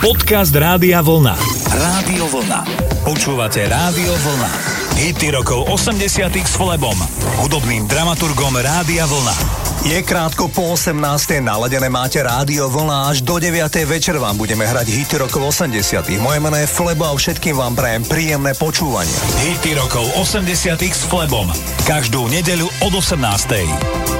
Podcast 0.00 0.56
Rádia 0.56 1.04
Vlna. 1.04 1.36
Rádio 1.68 2.24
Vlna. 2.32 2.64
Počúvate 3.04 3.68
Rádio 3.68 4.08
Vlna. 4.08 4.48
Hity 4.96 5.28
rokov 5.28 5.68
80 5.68 6.24
s 6.40 6.56
Flebom, 6.56 6.96
hudobným 7.44 7.84
dramaturgom 7.84 8.56
Rádia 8.56 9.04
Vlna. 9.04 9.36
Je 9.84 10.00
krátko 10.00 10.48
po 10.48 10.72
18. 10.72 10.96
naladené 11.44 11.92
máte 11.92 12.16
rádio 12.24 12.72
vlna 12.72 13.12
až 13.12 13.20
do 13.20 13.36
9. 13.36 13.60
večer 13.84 14.16
vám 14.16 14.40
budeme 14.40 14.64
hrať 14.64 14.88
hity 14.88 15.20
rokov 15.20 15.52
80. 15.52 15.76
Moje 16.16 16.40
meno 16.40 16.56
je 16.56 16.64
Flebo 16.64 17.04
a 17.04 17.12
všetkým 17.12 17.60
vám 17.60 17.76
prajem 17.76 18.00
príjemné 18.08 18.56
počúvanie. 18.56 19.12
Hity 19.44 19.76
rokov 19.76 20.08
80 20.16 20.80
s 20.80 21.04
Flebom. 21.12 21.52
Každú 21.84 22.24
nedeľu 22.32 22.72
od 22.88 22.92
18. 23.04 24.19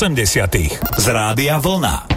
80. 0.00 0.56
z 0.96 1.08
Rádia 1.08 1.60
Vlna. 1.60 2.09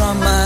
from 0.00 0.18
my 0.18 0.39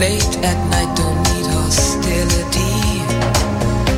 Late 0.00 0.38
at 0.42 0.56
night, 0.70 0.96
don't 0.96 1.20
need 1.28 1.44
hostility. 1.44 3.04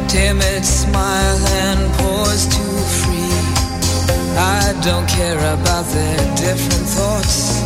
Timid 0.08 0.64
smile 0.64 1.46
and 1.62 1.94
pause 1.94 2.44
to 2.54 2.64
free. 2.98 3.38
I 4.36 4.74
don't 4.82 5.08
care 5.08 5.38
about 5.38 5.86
their 5.94 6.18
different 6.34 6.88
thoughts. 6.96 7.62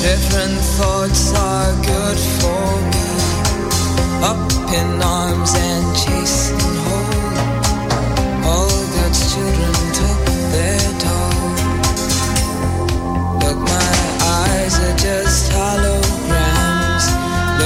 Different 0.00 0.58
thoughts 0.78 1.34
are 1.36 1.72
good 1.84 2.18
for 2.40 2.64
me. 2.90 3.08
Up 4.24 4.40
in 4.72 5.02
arms 5.02 5.52
and 5.54 5.84
chasing 5.94 6.76
home. 6.84 6.91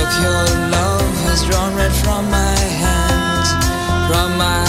of 0.06 0.23
your 0.23 0.44
love 0.70 1.14
has 1.26 1.44
drawn 1.47 1.75
red 1.75 1.93
from 1.93 2.31
my 2.31 2.58
hands, 2.82 3.49
from 4.08 4.38
my 4.38 4.66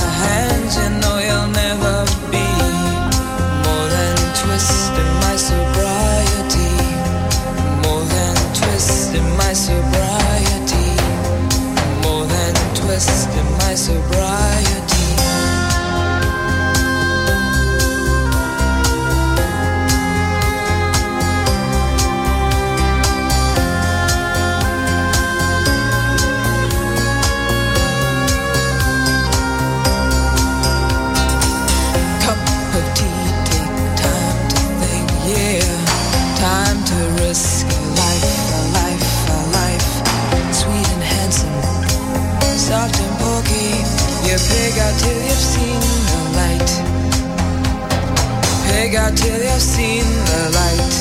Take 48.87 48.99
out 48.99 49.17
till 49.17 49.43
you've 49.43 49.61
seen 49.61 50.05
the 50.31 50.43
light. 50.59 50.93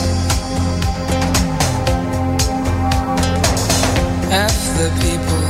F 4.33 4.57
the 4.81 4.91
people, 5.05 5.45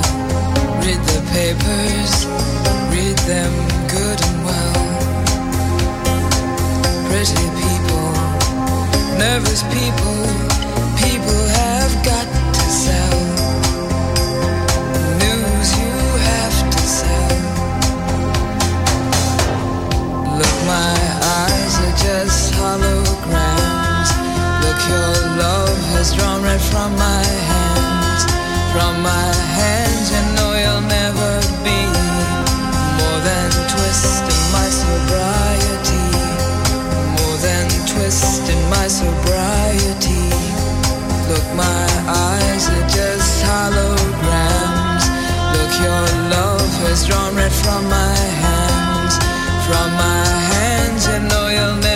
read 0.84 1.00
the 1.12 1.20
papers, 1.32 2.26
read 2.92 3.16
them 3.24 3.52
good 3.88 4.18
and 4.28 4.44
well. 4.44 4.84
Pretty 7.08 7.46
people, 7.62 8.06
nervous 9.16 9.62
people, 9.72 10.18
people 10.98 11.48
have. 11.56 11.75
your 24.88 25.12
love 25.42 25.78
has 25.94 26.14
drawn 26.14 26.42
right 26.42 26.60
from 26.60 26.94
my 26.96 27.24
hands, 27.50 28.22
from 28.72 29.02
my 29.02 29.30
hands. 29.58 30.06
You 30.14 30.22
know 30.36 30.50
you'll 30.62 30.86
never 30.86 31.30
be 31.66 31.80
more 32.98 33.20
than 33.28 33.48
twisting 33.72 34.44
my 34.54 34.68
sobriety, 34.82 36.06
more 37.18 37.38
than 37.46 37.64
twisting 37.90 38.62
my 38.70 38.86
sobriety. 38.86 40.26
Look, 41.30 41.46
my 41.58 41.86
eyes 42.06 42.70
are 42.70 42.86
just 42.88 43.42
holograms. 43.44 45.04
Look, 45.54 45.72
your 45.82 46.04
love 46.30 46.72
has 46.86 47.06
drawn 47.06 47.34
right 47.34 47.50
from 47.50 47.82
my 47.90 48.18
hands, 48.44 49.14
from 49.66 49.88
my 49.98 50.26
hands. 50.54 51.06
You 51.08 51.18
know 51.28 51.48
you'll 51.48 51.76
never. 51.82 51.95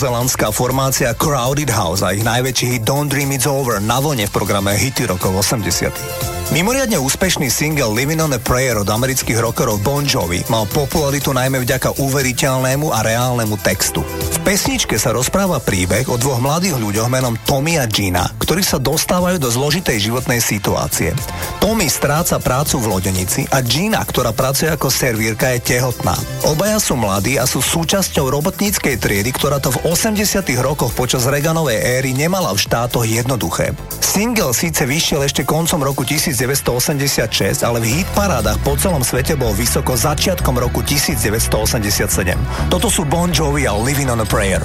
Novozelandská 0.00 0.48
formácia 0.48 1.12
Crowded 1.12 1.68
House 1.68 2.00
a 2.00 2.16
ich 2.16 2.24
najväčší 2.24 2.66
hit 2.72 2.88
Don't 2.88 3.12
Dream 3.12 3.36
It's 3.36 3.44
Over 3.44 3.84
na 3.84 4.00
vlne 4.00 4.24
v 4.24 4.32
programe 4.32 4.72
Hity 4.72 5.04
rokov 5.04 5.44
80. 5.44 6.29
Mimoriadne 6.50 6.98
úspešný 6.98 7.46
single 7.46 7.94
Living 7.94 8.18
on 8.18 8.34
a 8.34 8.42
Prayer 8.42 8.74
od 8.74 8.90
amerických 8.90 9.38
rockerov 9.38 9.86
Bon 9.86 10.02
Jovi 10.02 10.42
mal 10.50 10.66
popularitu 10.66 11.30
najmä 11.30 11.62
vďaka 11.62 12.02
uveriteľnému 12.02 12.90
a 12.90 13.06
reálnemu 13.06 13.54
textu. 13.62 14.02
V 14.02 14.38
pesničke 14.42 14.98
sa 14.98 15.14
rozpráva 15.14 15.62
príbeh 15.62 16.10
o 16.10 16.18
dvoch 16.18 16.42
mladých 16.42 16.74
ľuďoch 16.74 17.06
menom 17.06 17.38
Tommy 17.46 17.78
a 17.78 17.86
Gina, 17.86 18.26
ktorí 18.42 18.66
sa 18.66 18.82
dostávajú 18.82 19.38
do 19.38 19.46
zložitej 19.46 20.10
životnej 20.10 20.42
situácie. 20.42 21.14
Tommy 21.62 21.86
stráca 21.86 22.42
prácu 22.42 22.82
v 22.82 22.98
lodenici 22.98 23.46
a 23.54 23.62
Gina, 23.62 24.02
ktorá 24.02 24.34
pracuje 24.34 24.74
ako 24.74 24.90
servírka, 24.90 25.54
je 25.54 25.78
tehotná. 25.78 26.18
Obaja 26.50 26.82
sú 26.82 26.98
mladí 26.98 27.38
a 27.38 27.46
sú 27.46 27.62
súčasťou 27.62 28.26
robotníckej 28.26 28.98
triedy, 28.98 29.30
ktorá 29.30 29.62
to 29.62 29.70
v 29.70 29.94
80 29.94 30.42
rokoch 30.58 30.90
počas 30.98 31.30
Reaganovej 31.30 31.78
éry 31.78 32.10
nemala 32.10 32.50
v 32.50 32.58
štátoch 32.58 33.06
jednoduché. 33.06 33.70
Single 34.02 34.50
síce 34.50 34.82
vyšiel 34.82 35.22
ešte 35.22 35.46
koncom 35.46 35.86
roku 35.86 36.02
1000 36.02 36.39
1986, 36.40 37.68
ale 37.68 37.84
v 37.84 38.00
hitparádach 38.00 38.56
po 38.64 38.72
celom 38.80 39.04
svete 39.04 39.36
bol 39.36 39.52
vysoko 39.52 39.92
začiatkom 39.92 40.56
roku 40.56 40.80
1987. 40.80 42.72
Toto 42.72 42.88
sú 42.88 43.04
Bon 43.04 43.28
Jovi 43.28 43.68
a 43.68 43.76
Living 43.76 44.08
on 44.08 44.24
a 44.24 44.28
Prayer. 44.28 44.64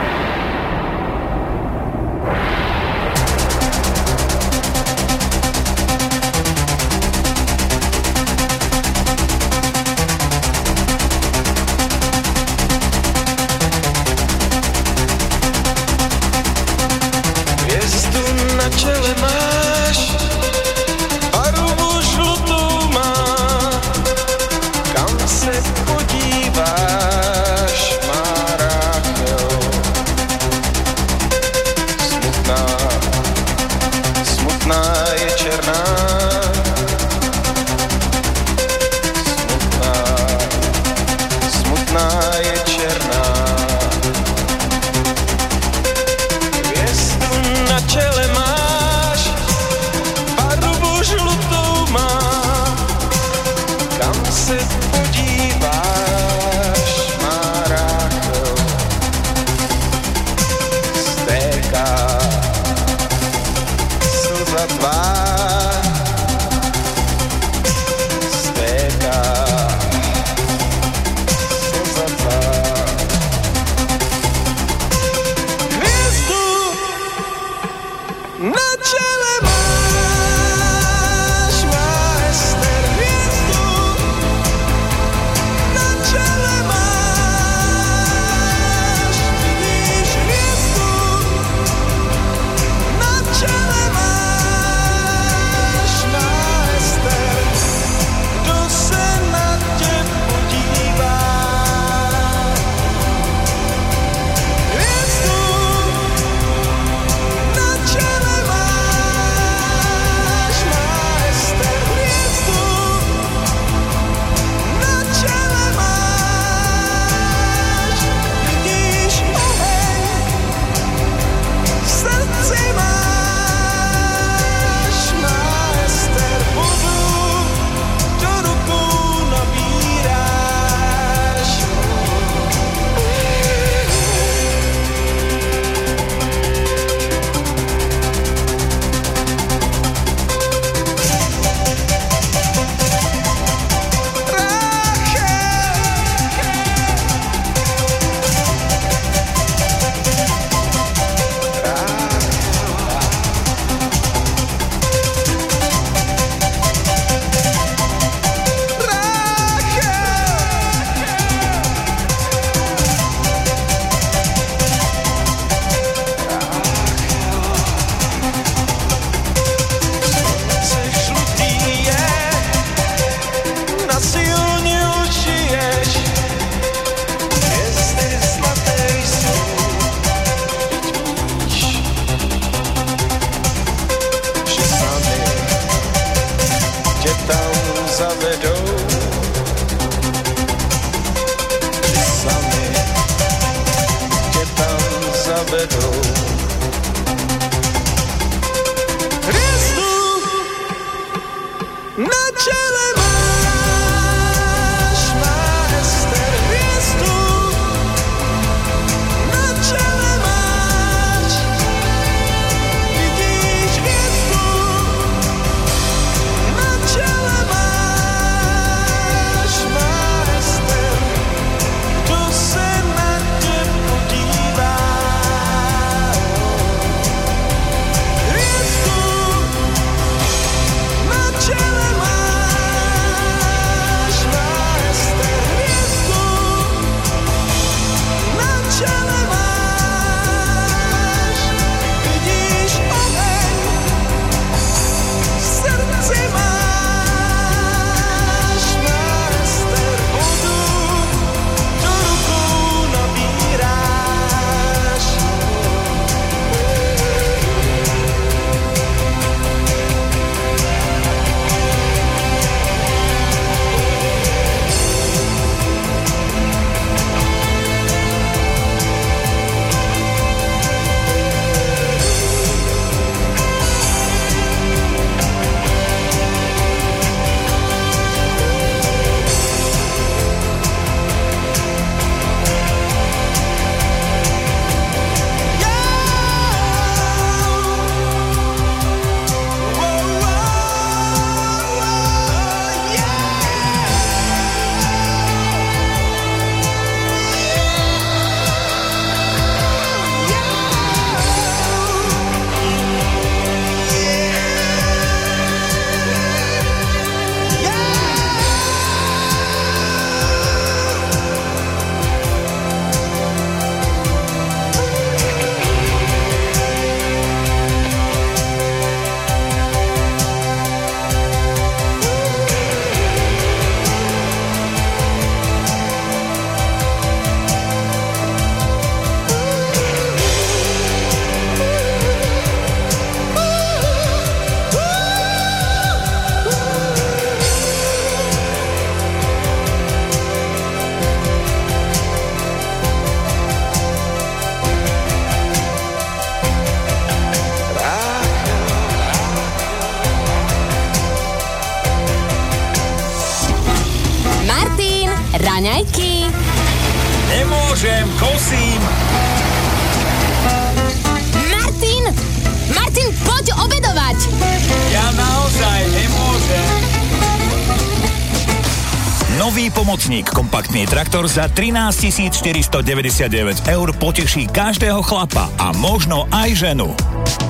ročník 370.11 370.35
kompaktný 370.35 370.83
traktor 370.91 371.23
za 371.23 371.47
13 371.47 372.35
499 372.35 373.63
eur 373.63 373.87
poteší 373.95 374.43
každého 374.51 374.99
chlapa 375.07 375.47
a 375.55 375.71
možno 375.71 376.27
aj 376.35 376.51
ženu. 376.51 376.91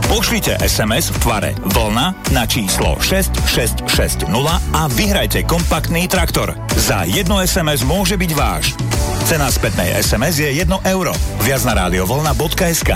Pošlite 0.06 0.62
SMS 0.62 1.10
v 1.10 1.18
tvare 1.26 1.50
Vlna 1.58 2.14
na 2.30 2.46
číslo 2.46 3.02
6660 3.02 4.30
a 4.78 4.86
vyhrajte 4.94 5.42
kompaktný 5.50 6.06
traktor. 6.06 6.54
Za 6.78 7.02
jedno 7.10 7.42
SMS 7.42 7.82
môže 7.82 8.14
byť 8.14 8.32
váš. 8.38 8.78
Cena 9.26 9.50
spätnej 9.50 9.98
SMS 9.98 10.38
je 10.38 10.62
1 10.62 10.70
euro. 10.86 11.18
Viac 11.42 11.66
na 11.66 11.74
rádiovolna.sk 11.82 12.92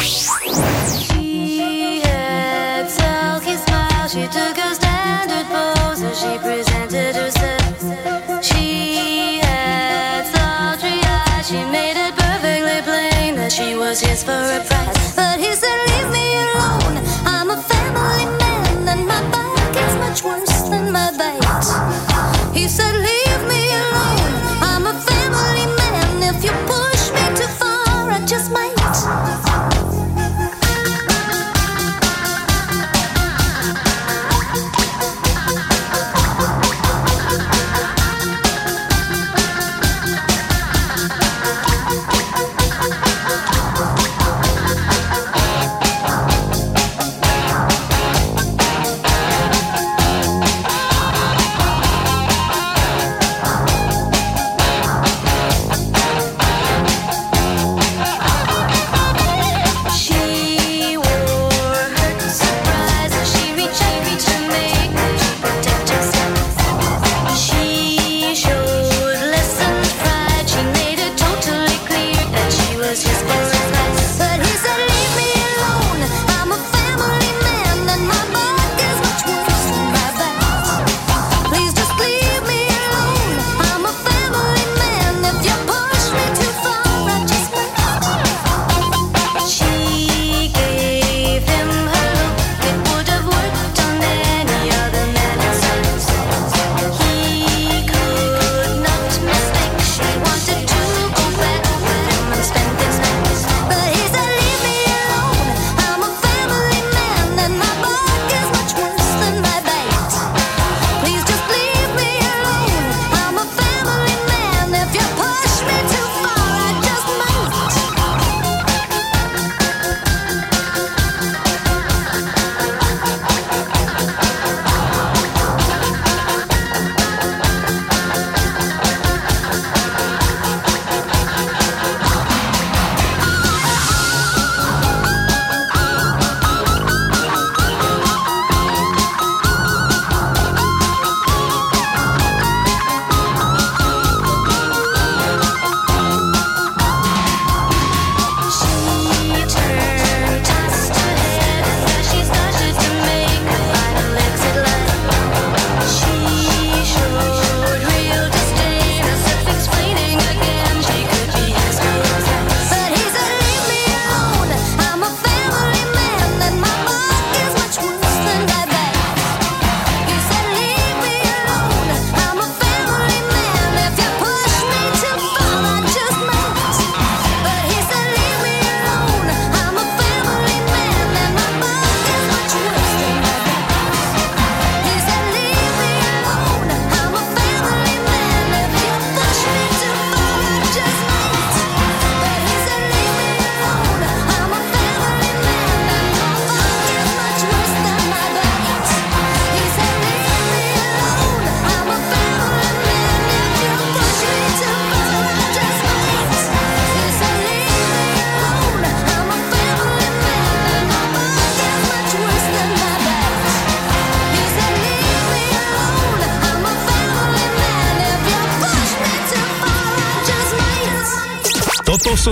She 0.00 2.00
had 2.00 2.88
silk, 2.88 3.44
smile, 3.44 4.08
she 4.08 4.24
took 4.32 4.56
a 4.56 4.63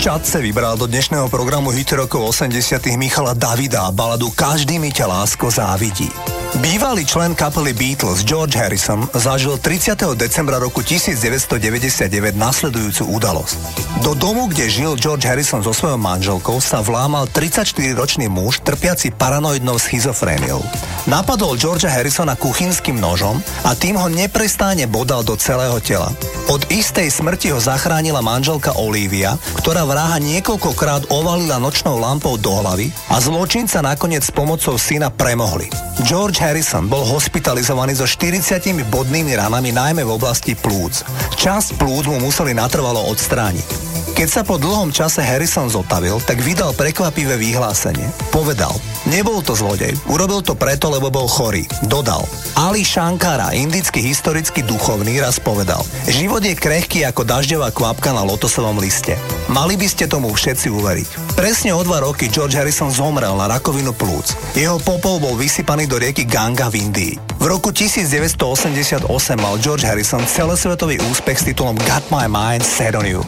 Z 0.00 0.08
Čadce 0.08 0.40
vybral 0.40 0.80
do 0.80 0.88
dnešného 0.88 1.28
programu 1.28 1.68
hity 1.76 1.92
rokov 1.92 2.32
80 2.32 2.56
Michala 2.96 3.36
Davida 3.36 3.84
a 3.84 3.92
baladu 3.92 4.32
Každý 4.32 4.80
mi 4.80 4.88
ťa 4.88 5.04
lásko 5.04 5.52
závidí. 5.52 6.08
Bývalý 6.56 7.04
člen 7.04 7.36
kapely 7.36 7.76
Beatles 7.76 8.24
George 8.24 8.56
Harrison 8.56 9.04
zažil 9.12 9.60
30. 9.60 10.00
decembra 10.16 10.56
roku 10.56 10.80
1999 10.80 12.32
nasledujúcu 12.32 13.12
udalosť. 13.12 13.89
Do 14.00 14.16
domu, 14.16 14.48
kde 14.48 14.64
žil 14.72 14.96
George 14.96 15.28
Harrison 15.28 15.60
so 15.60 15.76
svojou 15.76 16.00
manželkou, 16.00 16.56
sa 16.56 16.80
vlámal 16.80 17.28
34-ročný 17.28 18.32
muž 18.32 18.64
trpiaci 18.64 19.12
paranoidnou 19.12 19.76
schizofréniou. 19.76 20.64
Napadol 21.04 21.60
Georgea 21.60 21.92
Harrisona 21.92 22.32
kuchynským 22.32 22.96
nožom 22.96 23.36
a 23.60 23.76
tým 23.76 24.00
ho 24.00 24.08
neprestáne 24.08 24.88
bodal 24.88 25.20
do 25.20 25.36
celého 25.36 25.76
tela. 25.84 26.08
Od 26.48 26.64
istej 26.72 27.12
smrti 27.12 27.52
ho 27.52 27.60
zachránila 27.60 28.24
manželka 28.24 28.72
Olivia, 28.80 29.36
ktorá 29.60 29.84
vraha 29.84 30.16
niekoľkokrát 30.16 31.12
ovalila 31.12 31.60
nočnou 31.60 32.00
lampou 32.00 32.40
do 32.40 32.56
hlavy 32.56 32.88
a 33.12 33.20
zločinca 33.20 33.84
nakoniec 33.84 34.24
s 34.24 34.32
pomocou 34.32 34.80
syna 34.80 35.12
premohli. 35.12 35.68
George 36.08 36.40
Harrison 36.40 36.88
bol 36.88 37.04
hospitalizovaný 37.04 38.00
so 38.00 38.08
40 38.08 38.64
bodnými 38.88 39.36
ranami 39.36 39.76
najmä 39.76 40.08
v 40.08 40.14
oblasti 40.16 40.56
plúc. 40.56 41.04
Časť 41.36 41.76
plúc 41.76 42.08
mu 42.08 42.16
museli 42.16 42.56
natrvalo 42.56 43.04
odstrániť. 43.12 43.89
Keď 44.10 44.28
sa 44.28 44.42
po 44.44 44.60
dlhom 44.60 44.90
čase 44.92 45.24
Harrison 45.24 45.70
zotavil, 45.70 46.20
tak 46.20 46.42
vydal 46.44 46.74
prekvapivé 46.76 47.40
vyhlásenie. 47.40 48.04
Povedal, 48.34 48.74
nebol 49.08 49.40
to 49.40 49.56
zlodej, 49.56 49.96
urobil 50.10 50.44
to 50.44 50.58
preto, 50.58 50.90
lebo 50.92 51.08
bol 51.08 51.30
chorý. 51.30 51.64
Dodal, 51.88 52.26
Ali 52.58 52.84
Shankara, 52.84 53.56
indický 53.56 54.04
historický 54.04 54.66
duchovný, 54.66 55.16
raz 55.22 55.40
povedal, 55.40 55.80
život 56.10 56.44
je 56.44 56.52
krehký 56.52 57.06
ako 57.08 57.24
dažďová 57.24 57.72
kvapka 57.72 58.12
na 58.12 58.26
lotosovom 58.26 58.76
liste. 58.82 59.16
Mali 59.48 59.80
by 59.80 59.86
ste 59.88 60.04
tomu 60.04 60.28
všetci 60.34 60.68
uveriť. 60.68 61.08
Presne 61.38 61.72
o 61.72 61.80
dva 61.80 62.04
roky 62.04 62.28
George 62.28 62.60
Harrison 62.60 62.92
zomrel 62.92 63.32
na 63.32 63.48
rakovinu 63.48 63.96
plúc. 63.96 64.36
Jeho 64.52 64.76
popol 64.84 65.16
bol 65.16 65.34
vysypaný 65.40 65.88
do 65.88 65.96
rieky 65.96 66.28
Ganga 66.28 66.68
v 66.68 66.84
Indii. 66.84 67.14
V 67.40 67.48
roku 67.48 67.72
1988 67.72 69.08
mal 69.40 69.56
George 69.56 69.88
Harrison 69.88 70.20
celosvetový 70.28 71.00
úspech 71.08 71.40
s 71.40 71.44
titulom 71.48 71.80
Got 71.88 72.04
My 72.12 72.28
Mind 72.28 72.60
Set 72.60 72.92
On 72.92 73.08
You. 73.08 73.24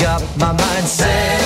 Got 0.00 0.22
my 0.38 0.52
mind 0.52 0.86
set 0.86 1.45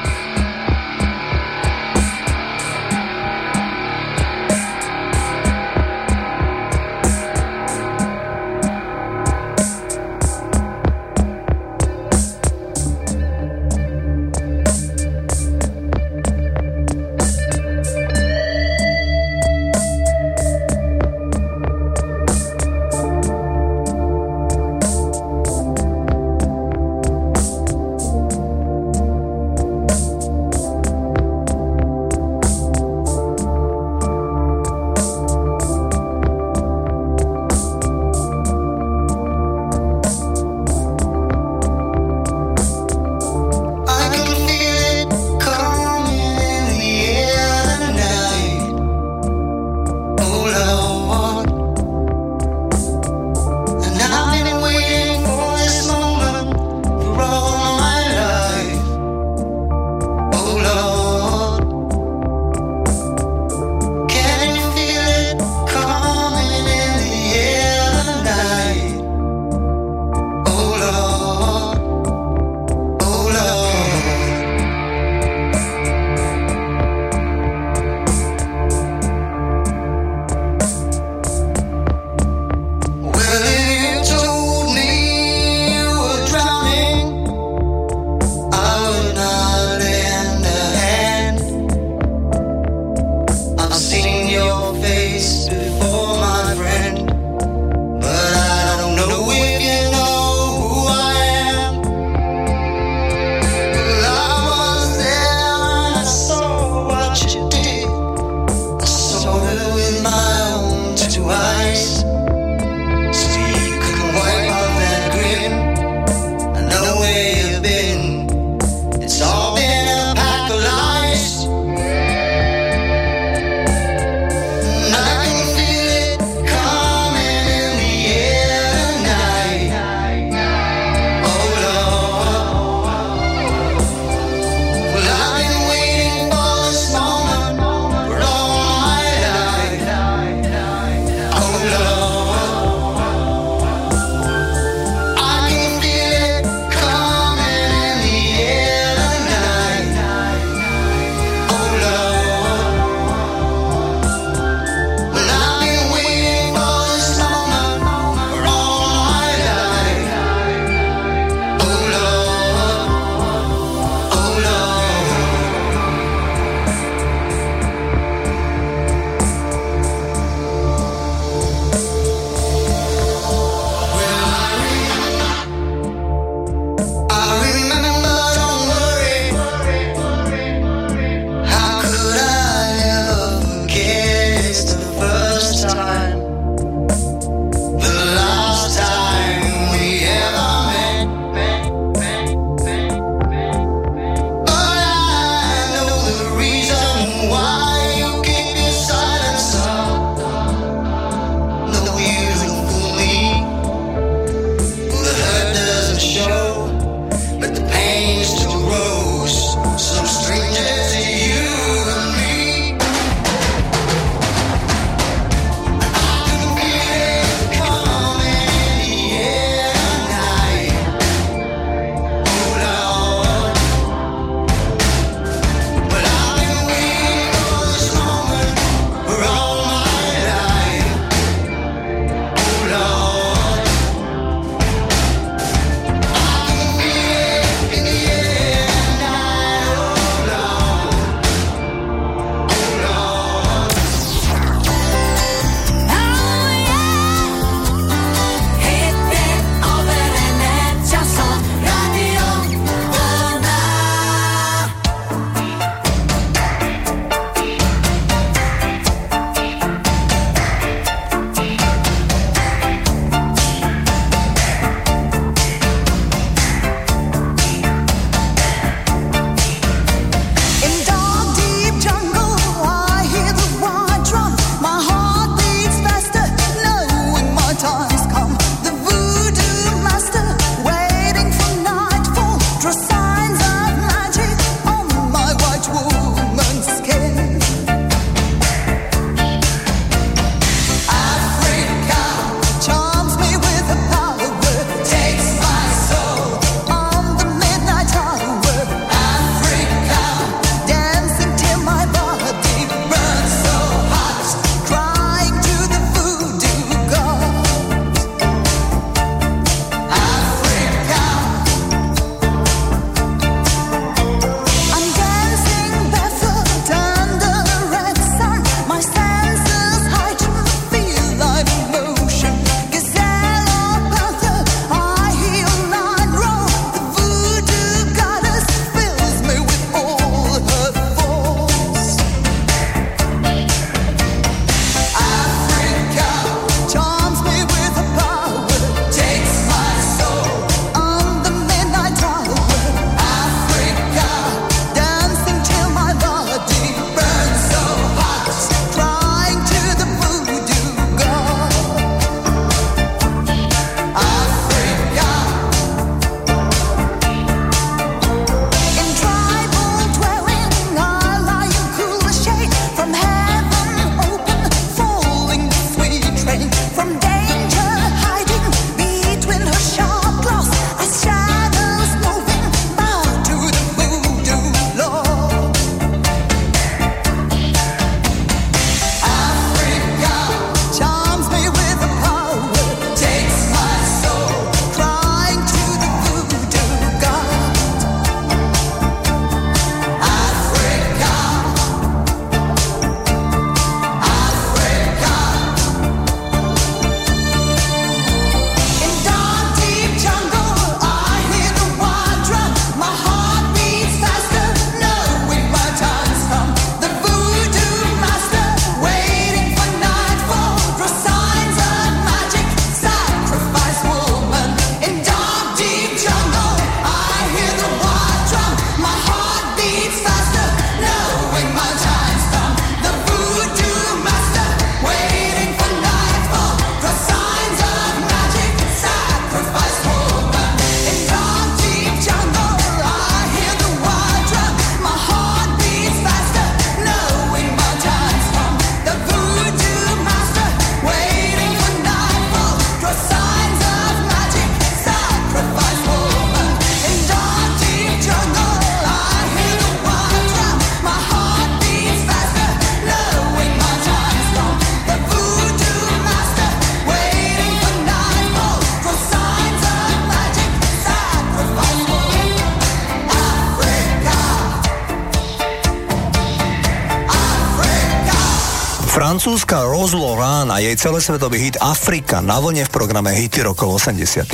Francúzska 469.21 469.61
Rose 469.69 469.93
Lauren 469.93 470.49
a 470.49 470.57
jej 470.57 470.73
celosvetový 470.73 471.53
hit 471.53 471.57
Afrika 471.61 472.25
na 472.25 472.41
vlne 472.41 472.65
v 472.65 472.73
programe 472.73 473.13
Hity 473.13 473.45
rokov 473.45 473.77
80. 473.77 474.25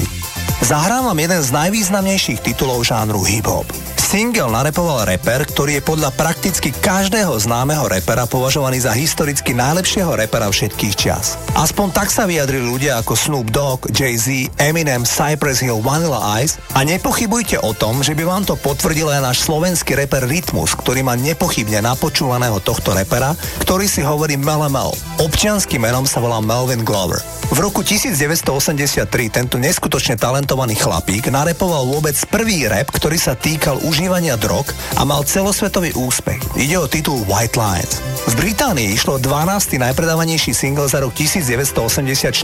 Zahrám 0.63 1.11
jeden 1.11 1.43
z 1.43 1.51
najvýznamnejších 1.51 2.39
titulov 2.39 2.87
žánru 2.87 3.19
hip-hop. 3.19 3.67
Single 4.07 4.55
narepoval 4.55 5.03
reper, 5.03 5.43
ktorý 5.43 5.83
je 5.83 5.83
podľa 5.83 6.15
prakticky 6.15 6.71
každého 6.71 7.35
známeho 7.43 7.91
repera 7.91 8.23
považovaný 8.23 8.79
za 8.79 8.95
historicky 8.95 9.51
najlepšieho 9.51 10.15
repera 10.15 10.47
všetkých 10.47 10.95
čias. 10.95 11.35
Aspoň 11.59 11.91
tak 11.91 12.07
sa 12.07 12.23
vyjadrili 12.23 12.71
ľudia 12.71 13.03
ako 13.03 13.19
Snoop 13.19 13.51
Dogg, 13.51 13.91
Jay-Z, 13.91 14.47
Eminem, 14.63 15.03
Cypress 15.03 15.59
Hill, 15.59 15.83
Vanilla 15.83 16.39
Ice 16.39 16.55
a 16.71 16.87
nepochybujte 16.87 17.59
o 17.59 17.75
tom, 17.75 17.99
že 17.99 18.15
by 18.15 18.23
vám 18.23 18.47
to 18.47 18.55
potvrdil 18.55 19.11
aj 19.11 19.27
náš 19.27 19.43
slovenský 19.43 19.99
reper 19.99 20.23
Rytmus, 20.23 20.79
ktorý 20.79 21.03
má 21.03 21.19
nepochybne 21.19 21.83
napočúvaného 21.83 22.63
tohto 22.63 22.95
repera, 22.95 23.35
ktorý 23.59 23.91
si 23.91 24.07
hovorí 24.07 24.39
Mel 24.39 24.63
Mel. 24.71 24.95
Občianským 25.19 25.83
menom 25.83 26.07
sa 26.07 26.23
volá 26.23 26.39
Melvin 26.39 26.87
Glover. 26.87 27.19
V 27.57 27.65
roku 27.65 27.81
1983 27.81 29.09
tento 29.33 29.57
neskutočne 29.57 30.13
talentovaný 30.13 30.77
chlapík 30.77 31.33
narepoval 31.33 31.89
vôbec 31.89 32.13
prvý 32.29 32.69
rap, 32.69 32.85
ktorý 32.93 33.17
sa 33.17 33.33
týkal 33.33 33.81
užívania 33.81 34.37
drog 34.37 34.69
a 34.93 35.01
mal 35.01 35.25
celosvetový 35.25 35.89
úspech. 35.97 36.37
Ide 36.53 36.77
o 36.77 36.85
titul 36.85 37.17
White 37.25 37.57
Lines. 37.57 38.06
V 38.27 38.35
Británii 38.35 38.91
išlo 38.91 39.23
12. 39.23 39.79
najpredávanejší 39.79 40.51
single 40.51 40.91
za 40.91 40.99
rok 40.99 41.15
1984, 41.15 42.35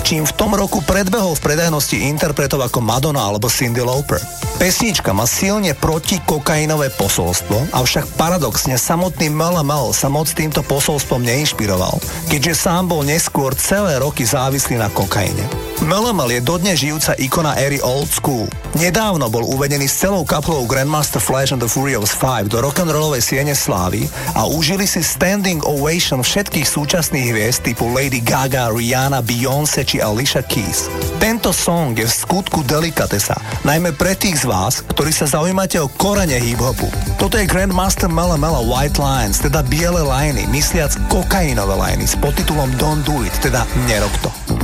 čím 0.00 0.24
v 0.24 0.32
tom 0.32 0.56
roku 0.56 0.80
predbehol 0.80 1.36
v 1.36 1.44
predajnosti 1.44 2.00
interpretov 2.00 2.64
ako 2.64 2.80
Madonna 2.80 3.28
alebo 3.28 3.52
Cindy 3.52 3.84
Lauper. 3.84 4.24
Pesnička 4.56 5.12
má 5.12 5.28
silne 5.28 5.76
protikokainové 5.76 6.88
posolstvo, 6.96 7.76
avšak 7.76 8.08
paradoxne 8.16 8.80
samotný 8.80 9.28
Mel 9.28 9.92
sa 9.92 10.08
moc 10.08 10.32
týmto 10.32 10.64
posolstvom 10.64 11.20
neinšpiroval, 11.20 12.00
keďže 12.32 12.64
sám 12.64 12.88
bol 12.88 13.04
neskôr 13.04 13.52
celé 13.52 14.00
roky 14.00 14.24
závislý 14.24 14.80
na 14.80 14.88
kokaine. 14.88 15.67
Mel 15.78 16.10
Mel 16.10 16.34
je 16.34 16.42
dodnes 16.42 16.74
žijúca 16.74 17.14
ikona 17.22 17.54
éry 17.54 17.78
Old 17.78 18.10
School. 18.10 18.50
Nedávno 18.74 19.30
bol 19.30 19.46
uvedený 19.46 19.86
s 19.86 20.02
celou 20.02 20.26
kapelou 20.26 20.66
Grandmaster 20.66 21.22
Flash 21.22 21.54
and 21.54 21.62
the 21.62 21.70
Furious 21.70 22.10
5 22.18 22.50
do 22.50 22.58
rock'n'rollovej 22.58 23.22
siene 23.22 23.54
slávy 23.54 24.10
a 24.34 24.50
užili 24.50 24.90
si 24.90 25.06
standing 25.06 25.62
ovation 25.62 26.18
všetkých 26.26 26.66
súčasných 26.66 27.30
hviezd 27.30 27.62
typu 27.62 27.86
Lady 27.94 28.18
Gaga, 28.18 28.74
Rihanna, 28.74 29.22
Beyoncé 29.22 29.86
či 29.86 30.02
Alicia 30.02 30.42
Keys. 30.42 30.90
Tento 31.22 31.54
song 31.54 31.94
je 31.94 32.10
v 32.10 32.18
skutku 32.26 32.66
delikatesa, 32.66 33.38
najmä 33.62 33.94
pre 33.94 34.18
tých 34.18 34.42
z 34.42 34.50
vás, 34.50 34.82
ktorí 34.82 35.14
sa 35.14 35.30
zaujímate 35.30 35.78
o 35.78 35.86
korene 35.86 36.42
hip-hopu. 36.42 36.90
Toto 37.22 37.38
je 37.38 37.46
Grandmaster 37.46 38.10
Mela 38.10 38.34
Mela 38.34 38.66
White 38.66 38.98
Lines, 38.98 39.38
teda 39.38 39.62
biele 39.62 40.02
lajny, 40.02 40.42
mysliac 40.50 40.90
kokainové 41.06 41.78
lajny 41.78 42.02
s 42.02 42.18
podtitulom 42.18 42.74
Don't 42.82 43.06
Do 43.06 43.22
It, 43.22 43.34
teda 43.38 43.62
nerob 43.86 44.10
to. 44.26 44.57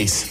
Bass. 0.00 0.24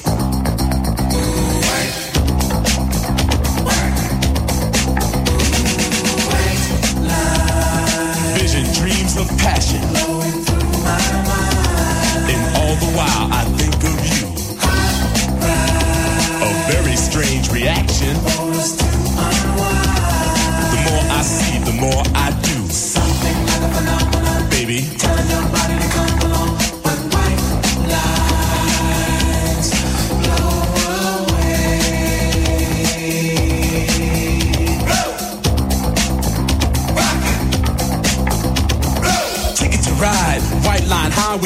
Vision, 8.34 8.64
dreams 8.74 9.18
of 9.18 9.28
passion. 9.38 9.89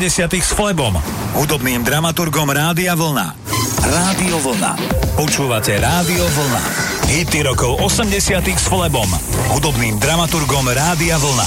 80 0.00 0.32
s 0.40 0.56
Flebom, 0.56 0.96
hudobným 1.36 1.84
dramaturgom 1.84 2.48
Rádia 2.48 2.96
Vlna. 2.96 3.36
Rádio 3.84 4.40
Vlna. 4.40 4.72
Počúvate 5.12 5.76
Rádio 5.76 6.24
Vlna. 6.24 6.62
Hity 7.12 7.44
rokov 7.44 7.76
80 7.84 8.08
s 8.40 8.64
Flebom, 8.64 9.04
hudobným 9.52 10.00
dramaturgom 10.00 10.72
Rádia 10.72 11.20
Vlna. 11.20 11.44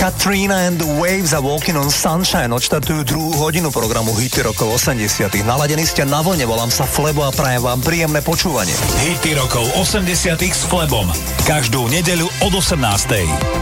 Katrina 0.00 0.72
and 0.72 0.80
the 0.80 0.88
Waves 0.88 1.36
a 1.36 1.40
Walking 1.44 1.76
on 1.76 1.92
Sunshine 1.92 2.48
odštartujú 2.56 3.04
druhú 3.04 3.36
hodinu 3.36 3.68
programu 3.68 4.16
Hity 4.16 4.40
rokov 4.40 4.72
80. 4.80 5.28
Naladení 5.44 5.84
ste 5.84 6.08
na 6.08 6.24
vlne, 6.24 6.48
volám 6.48 6.72
sa 6.72 6.88
Flebo 6.88 7.28
a 7.28 7.30
prajem 7.30 7.60
vám 7.60 7.84
príjemné 7.84 8.24
počúvanie. 8.24 8.72
Hity 9.04 9.36
rokov 9.36 9.68
80. 9.76 10.08
s 10.48 10.64
Flebom. 10.64 11.12
Každú 11.44 11.92
nedeľu 11.92 12.24
od 12.40 12.56
18. 12.56 13.61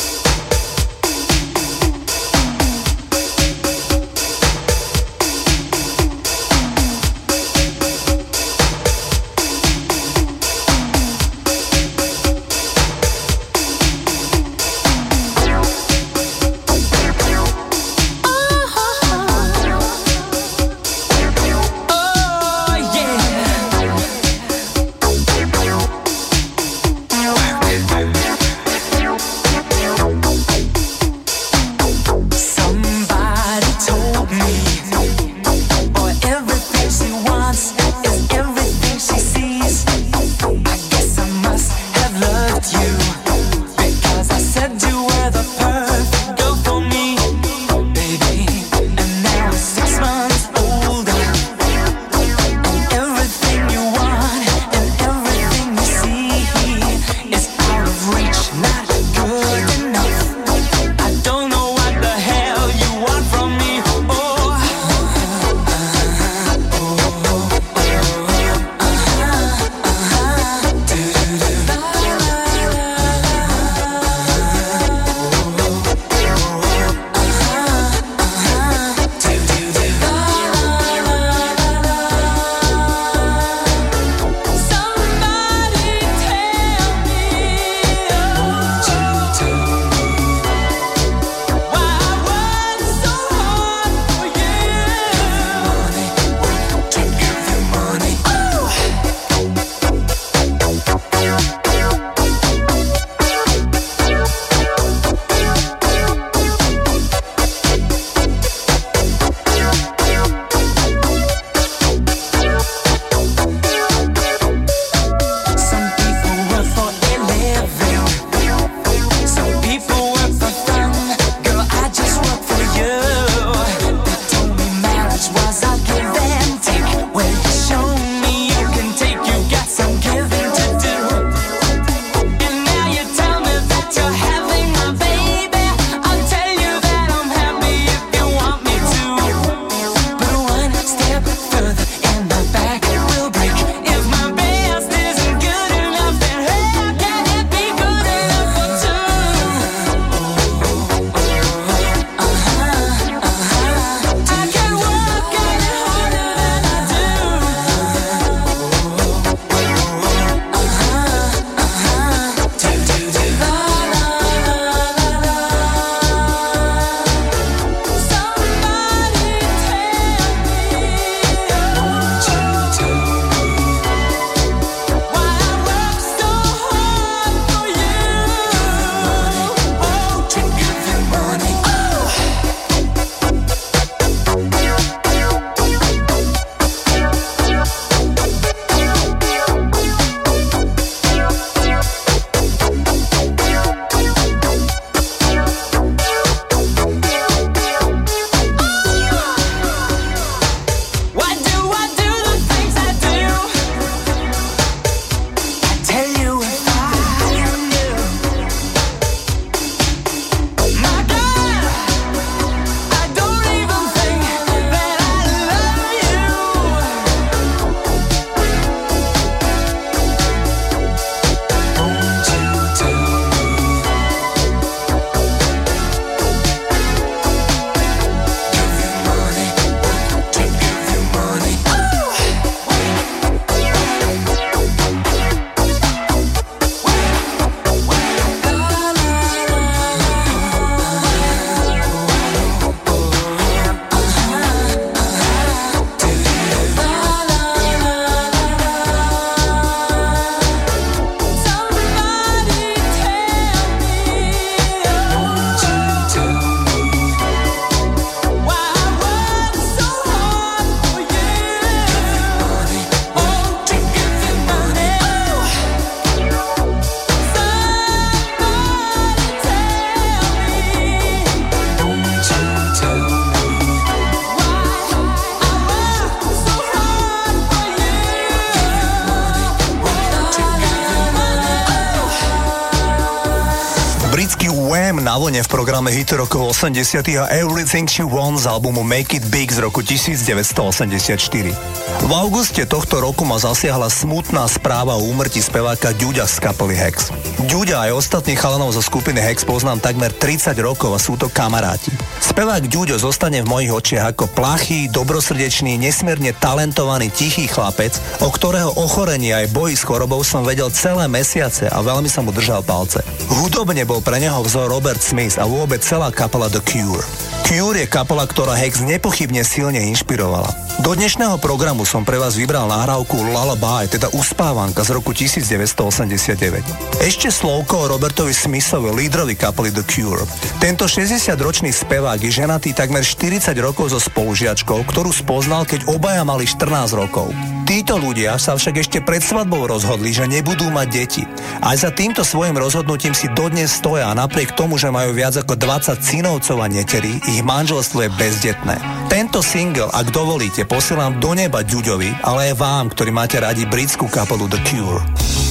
Vlne 285.81 285.97
v 285.97 285.97
programe 285.97 285.97
Hit 285.97 286.13
rokov 286.13 286.53
80 286.61 287.17
a 287.17 287.25
Everything 287.33 287.89
She 287.89 288.05
Wants 288.05 288.45
z 288.45 288.53
albumu 288.53 288.85
Make 288.85 289.17
It 289.17 289.25
Big 289.33 289.49
z 289.49 289.65
roku 289.65 289.81
1984. 289.81 291.57
V 292.05 292.11
auguste 292.13 292.69
tohto 292.69 293.01
roku 293.01 293.25
ma 293.25 293.41
zasiahla 293.41 293.89
smutná 293.89 294.45
správa 294.45 294.93
o 294.93 295.09
úmrtí 295.09 295.41
speváka 295.41 295.89
Ďuďa 295.97 296.29
z 296.29 296.37
kapely 296.37 296.77
Hex. 296.77 297.09
Ďuďa 297.49 297.89
aj 297.89 297.97
ostatných 297.97 298.37
chalanov 298.37 298.77
zo 298.77 298.81
skupiny 298.85 299.25
Hex 299.25 299.41
poznám 299.41 299.81
takmer 299.81 300.13
30 300.13 300.53
rokov 300.61 300.93
a 300.93 300.99
sú 301.01 301.17
to 301.17 301.33
kamaráti. 301.33 301.89
Spevák 302.21 302.69
Ďuďo 302.69 303.01
zostane 303.01 303.41
v 303.41 303.49
mojich 303.49 303.73
očiach 303.73 304.13
ako 304.13 304.29
plachý, 304.29 304.85
dobrosrdečný, 304.93 305.81
nesmierne 305.81 306.37
talentovaný, 306.37 307.09
tichý 307.09 307.49
chlapec, 307.49 307.97
o 308.21 308.29
ktorého 308.29 308.77
ochorení 308.77 309.33
aj 309.33 309.49
boji 309.49 309.73
s 309.73 309.81
chorobou 309.81 310.21
som 310.21 310.45
vedel 310.45 310.69
celé 310.69 311.09
mesiace 311.09 311.65
a 311.65 311.81
veľmi 311.81 312.07
som 312.07 312.29
mu 312.29 312.31
držal 312.31 312.61
palce. 312.61 313.01
Hudobne 313.25 313.81
bol 313.89 314.05
pre 314.05 314.21
neho 314.21 314.37
vzor 314.45 314.69
Robert 314.69 315.01
Smith 315.01 315.41
a 315.41 315.49
vôbec 315.49 315.81
celá 315.81 316.13
kapela 316.13 316.45
The 316.45 316.61
Cure. 316.61 317.40
Cure 317.51 317.83
je 317.83 317.91
kapela, 317.91 318.23
ktorá 318.23 318.55
Hex 318.55 318.79
nepochybne 318.79 319.43
silne 319.43 319.83
inšpirovala. 319.91 320.55
Do 320.87 320.95
dnešného 320.95 321.35
programu 321.35 321.83
som 321.83 322.07
pre 322.07 322.15
vás 322.15 322.39
vybral 322.39 322.63
nahrávku 322.71 323.19
Lullaby, 323.19 323.91
teda 323.91 324.07
uspávanka 324.15 324.87
z 324.87 324.95
roku 324.95 325.11
1989. 325.11 327.03
Ešte 327.03 327.27
slovko 327.27 327.83
o 327.83 327.89
Robertovi 327.91 328.31
Smithovi, 328.31 328.95
lídrovi 328.95 329.35
kapely 329.35 329.67
The 329.75 329.83
Cure. 329.83 330.23
Tento 330.63 330.87
60-ročný 330.87 331.75
spevák 331.75 332.23
je 332.23 332.31
ženatý 332.31 332.71
takmer 332.71 333.03
40 333.03 333.51
rokov 333.59 333.91
so 333.91 333.99
spolužiačkou, 333.99 334.87
ktorú 334.87 335.11
spoznal, 335.11 335.67
keď 335.67 335.91
obaja 335.91 336.23
mali 336.23 336.47
14 336.47 336.95
rokov. 336.95 337.35
Títo 337.71 337.95
ľudia 337.95 338.35
sa 338.35 338.59
však 338.59 338.83
ešte 338.83 338.99
pred 338.99 339.23
svadbou 339.23 339.63
rozhodli, 339.63 340.11
že 340.11 340.27
nebudú 340.27 340.67
mať 340.75 340.87
deti. 340.91 341.23
Aj 341.63 341.71
za 341.79 341.87
týmto 341.87 342.19
svojim 342.19 342.59
rozhodnutím 342.59 343.15
si 343.15 343.31
dodnes 343.31 343.71
stoja 343.71 344.11
a 344.11 344.17
napriek 344.17 344.59
tomu, 344.59 344.75
že 344.75 344.91
majú 344.91 345.15
viac 345.15 345.39
ako 345.39 345.55
20 345.55 346.03
synovcov 346.03 346.59
a 346.59 346.67
neterí, 346.67 347.23
ich 347.31 347.39
manželstvo 347.39 348.03
je 348.03 348.09
bezdetné. 348.19 348.75
Tento 349.07 349.39
single, 349.39 349.87
ak 349.87 350.11
dovolíte, 350.11 350.67
posielam 350.67 351.15
do 351.23 351.31
neba 351.31 351.63
Ďuďovi, 351.63 352.27
ale 352.27 352.51
aj 352.51 352.59
vám, 352.59 352.91
ktorí 352.91 353.15
máte 353.15 353.39
radi 353.39 353.63
britskú 353.63 354.11
kapelu 354.11 354.51
The 354.51 354.59
Cure. 354.67 355.50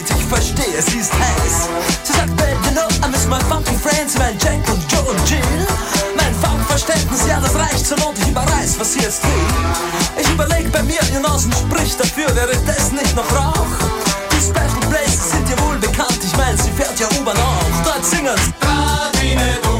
Unterschied, 0.00 0.16
ich 0.18 0.26
verstehe, 0.26 0.82
sie 0.82 0.98
ist 0.98 1.12
heiß. 1.12 1.68
Sie 2.04 2.12
sagt, 2.12 2.36
babe, 2.36 2.56
you 2.64 2.72
know, 2.72 2.88
I 3.06 3.10
miss 3.10 3.26
my 3.26 3.38
fucking 3.48 3.78
friends, 3.78 4.16
mein 4.18 4.38
Jack 4.38 4.60
und 4.68 4.80
Joe 4.90 5.02
und 5.02 5.30
Jill. 5.30 5.42
Mein 6.16 6.34
Funkverständnis, 6.34 7.26
ja, 7.28 7.40
das 7.40 7.54
reicht 7.54 7.86
zur 7.86 7.98
Not, 7.98 8.14
ich 8.18 8.28
überreiß, 8.28 8.78
was 8.78 8.94
sie 8.94 9.00
jetzt 9.00 9.22
will. 9.24 10.20
Ich 10.20 10.28
überleg 10.28 10.70
bei 10.72 10.82
mir, 10.82 11.00
ihr 11.12 11.20
Nasen 11.20 11.52
spricht 11.52 12.00
dafür, 12.00 12.34
wäre 12.34 12.56
das 12.66 12.92
nicht 12.92 13.14
noch 13.14 13.30
Rauch? 13.32 13.66
Die 14.32 14.40
Special 14.40 14.80
Places 14.90 15.30
sind 15.32 15.48
ihr 15.50 15.58
wohl 15.64 15.76
bekannt, 15.76 16.18
ich 16.22 16.36
mein, 16.36 16.56
sie 16.56 16.70
fährt 16.70 16.98
ja 16.98 17.06
U-Bahn 17.20 17.36
auch, 17.36 17.84
dort 17.84 18.04
singen's. 18.04 18.40
Radine, 18.62 19.58
du 19.62 19.79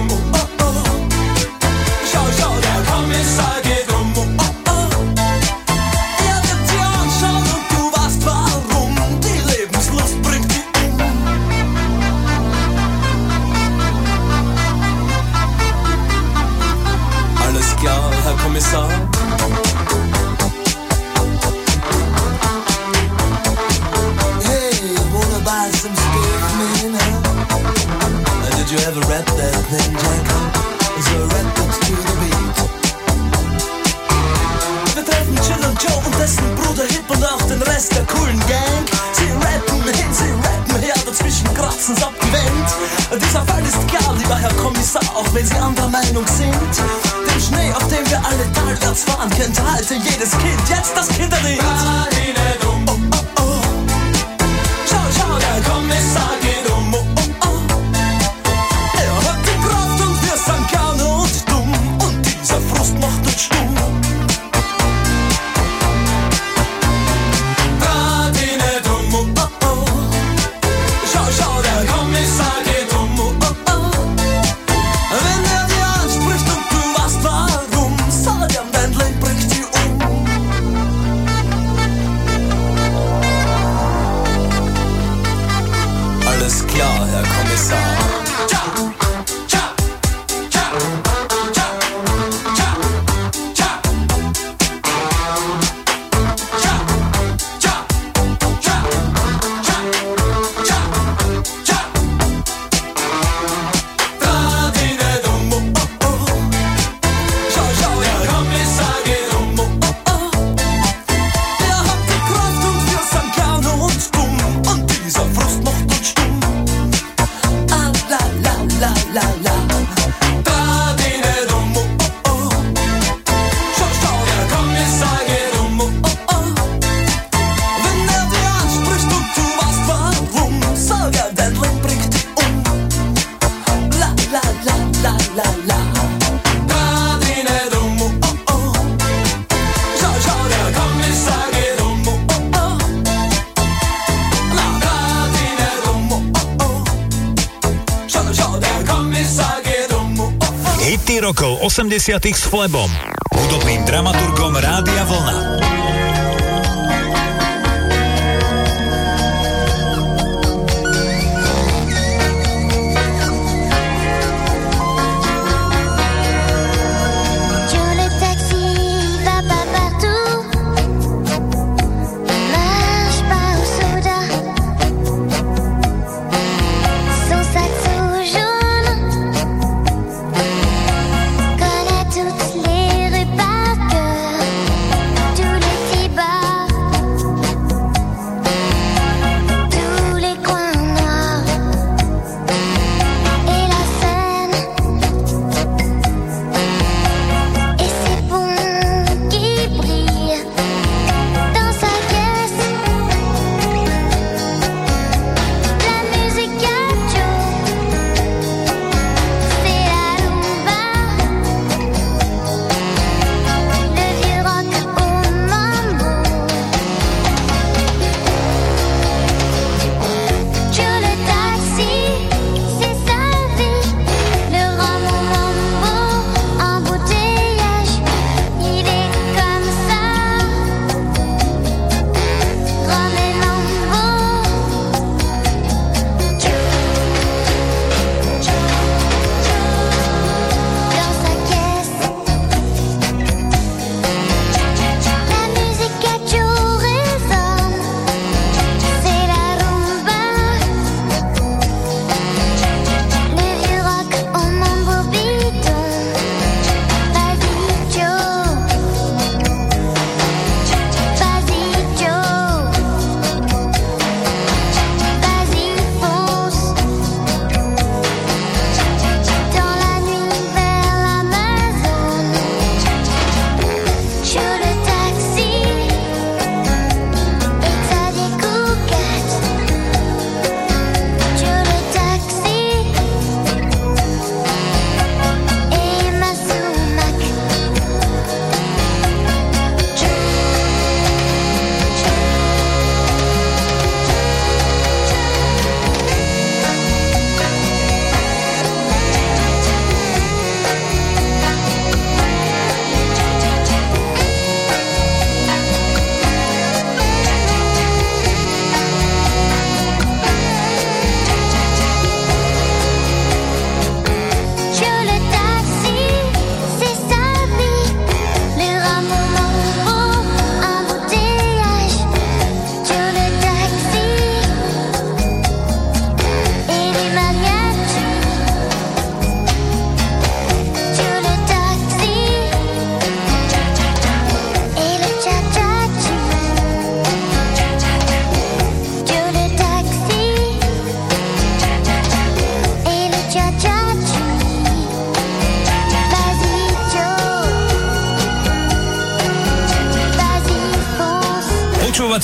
80 151.70 152.18
s 152.34 152.50
Flebom, 152.50 152.90
hudobným 153.30 153.86
dramaturgom 153.86 154.29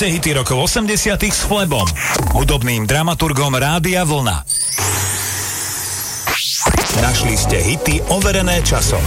najväčšie 0.07 0.23
hity 0.23 0.39
rokov 0.39 0.71
80 0.71 1.19
s 1.19 1.43
Flebom, 1.51 1.83
hudobným 2.31 2.87
dramaturgom 2.87 3.59
Rádia 3.59 4.07
Vlna. 4.07 4.39
Našli 7.03 7.35
ste 7.35 7.59
hity 7.59 7.99
overené 8.15 8.63
časom. 8.63 9.03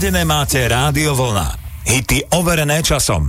Naladené 0.00 0.24
máte 0.24 0.64
Rádio 0.64 1.12
Vlna. 1.12 1.60
Hity 1.84 2.24
overené 2.32 2.80
časom. 2.80 3.28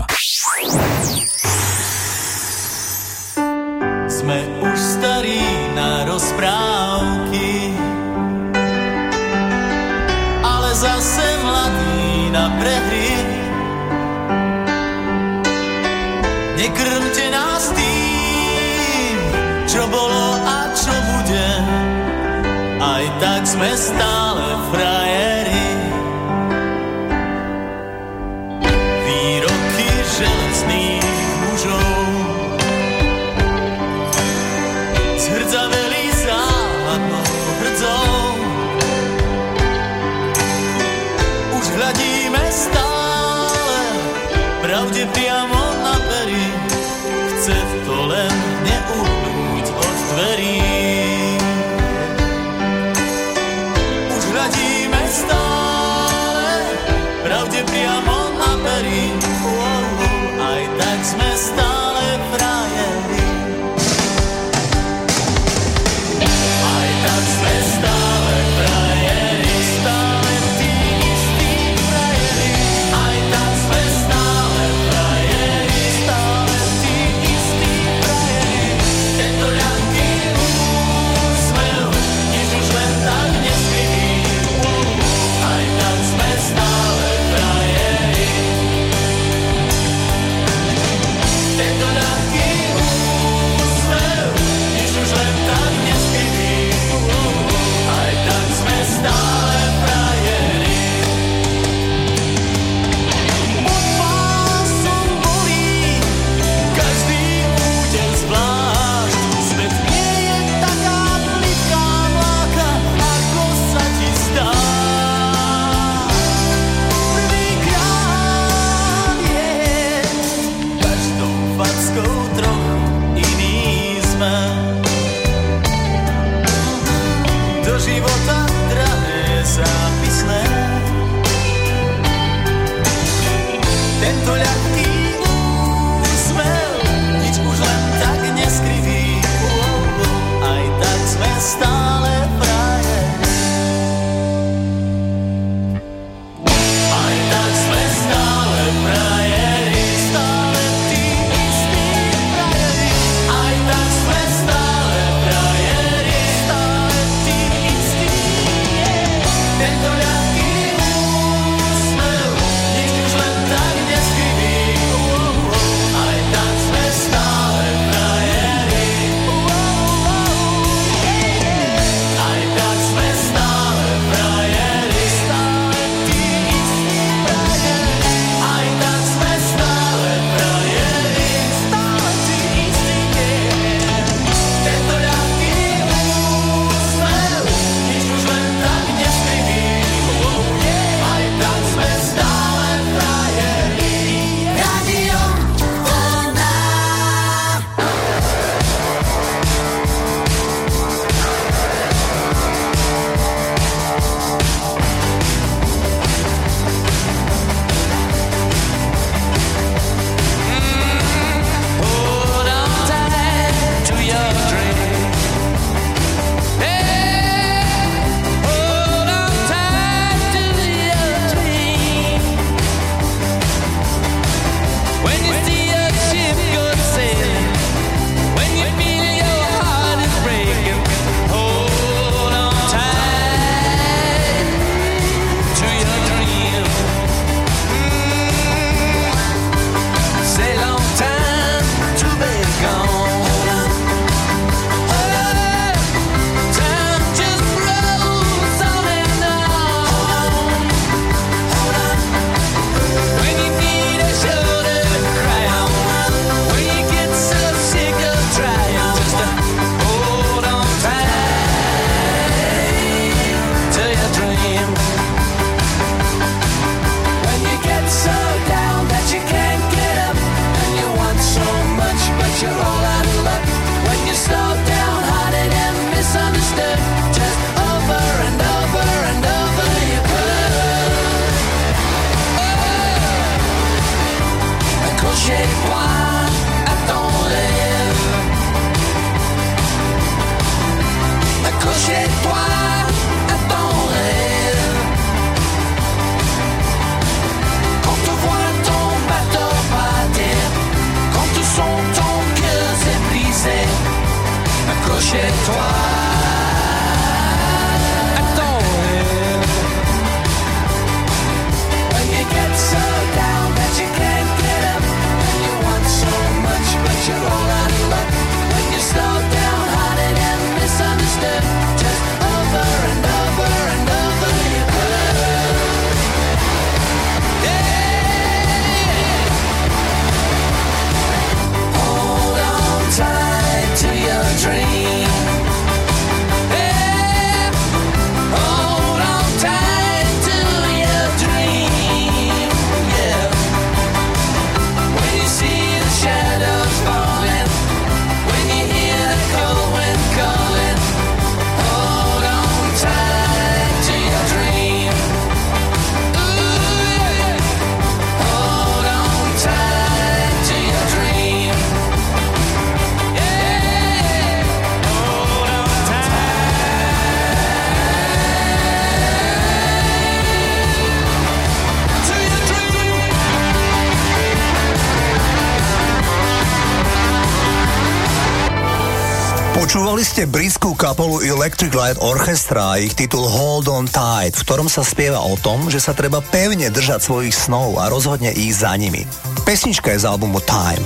kapolu 380.92 381.24
Electric 381.24 381.72
Light 381.72 382.04
Orchestra 382.04 382.76
a 382.76 382.80
ich 382.84 382.92
titul 382.92 383.24
Hold 383.24 383.72
on 383.72 383.88
Tight, 383.88 384.36
v 384.36 384.44
ktorom 384.44 384.68
sa 384.68 384.84
spieva 384.84 385.24
o 385.24 385.40
tom, 385.40 385.72
že 385.72 385.80
sa 385.80 385.96
treba 385.96 386.20
pevne 386.20 386.68
držať 386.68 387.00
svojich 387.00 387.32
snov 387.32 387.80
a 387.80 387.88
rozhodne 387.88 388.28
ísť 388.36 388.58
za 388.60 388.76
nimi. 388.76 389.08
Pesnička 389.48 389.96
je 389.96 390.04
z 390.04 390.12
albumu 390.12 390.44
Time. 390.44 390.84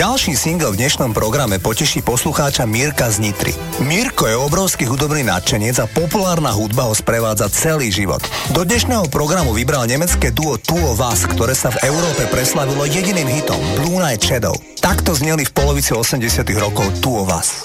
Ďalší 0.00 0.40
single 0.40 0.72
v 0.72 0.80
dnešnom 0.80 1.12
programe 1.12 1.60
poteší 1.60 2.00
poslucháča 2.00 2.64
Mirka 2.64 3.12
z 3.12 3.28
Nitry. 3.28 3.52
Mirko 3.84 4.24
je 4.24 4.40
obrovský 4.40 4.88
hudobný 4.88 5.20
nadšenec 5.20 5.84
a 5.84 5.90
populárna 6.00 6.48
hudba 6.48 6.88
ho 6.88 6.96
sprevádza 6.96 7.52
celý 7.52 7.92
život. 7.92 8.24
Do 8.56 8.64
dnešného 8.64 9.12
programu 9.12 9.52
vybral 9.52 9.84
nemecké 9.84 10.32
duo 10.32 10.56
Tuo 10.56 10.96
Vas, 10.96 11.28
ktoré 11.28 11.52
sa 11.52 11.68
v 11.68 11.92
Európe 11.92 12.24
preslavilo 12.32 12.88
jediným 12.88 13.28
hitom 13.28 13.60
Blue 13.76 14.00
Night 14.00 14.24
Shadow. 14.24 14.56
Takto 14.80 15.12
zneli 15.12 15.44
v 15.44 15.52
polovici 15.52 15.92
80 15.92 16.40
rokov 16.56 16.88
Tuo 17.04 17.28
Vas. 17.28 17.61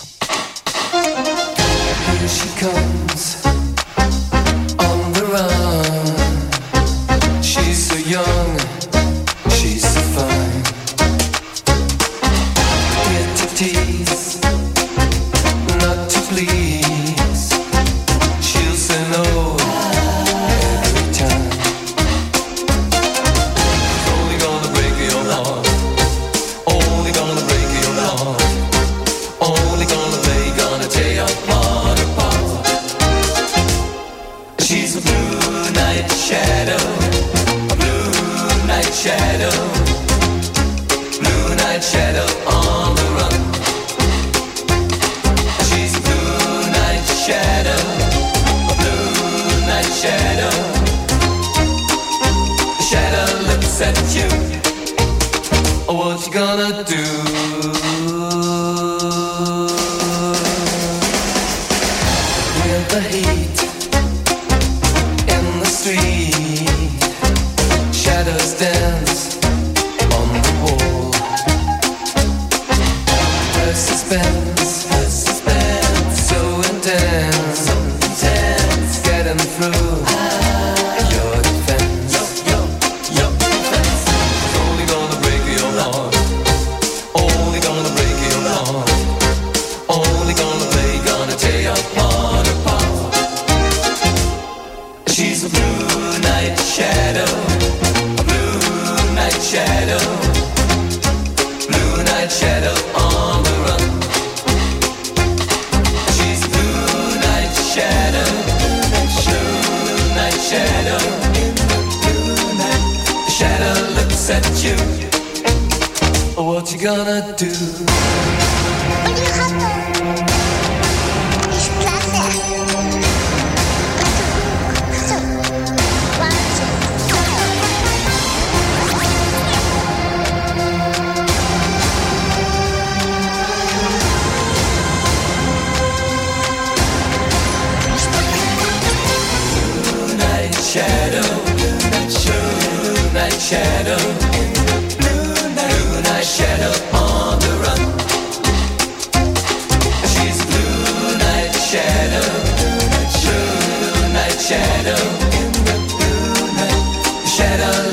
time. 2.74 3.07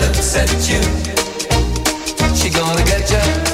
looks 0.01 0.37
at 0.37 0.51
you, 0.69 0.83
she 2.35 2.51
gonna 2.51 2.85
get 2.85 3.11
you. 3.11 3.53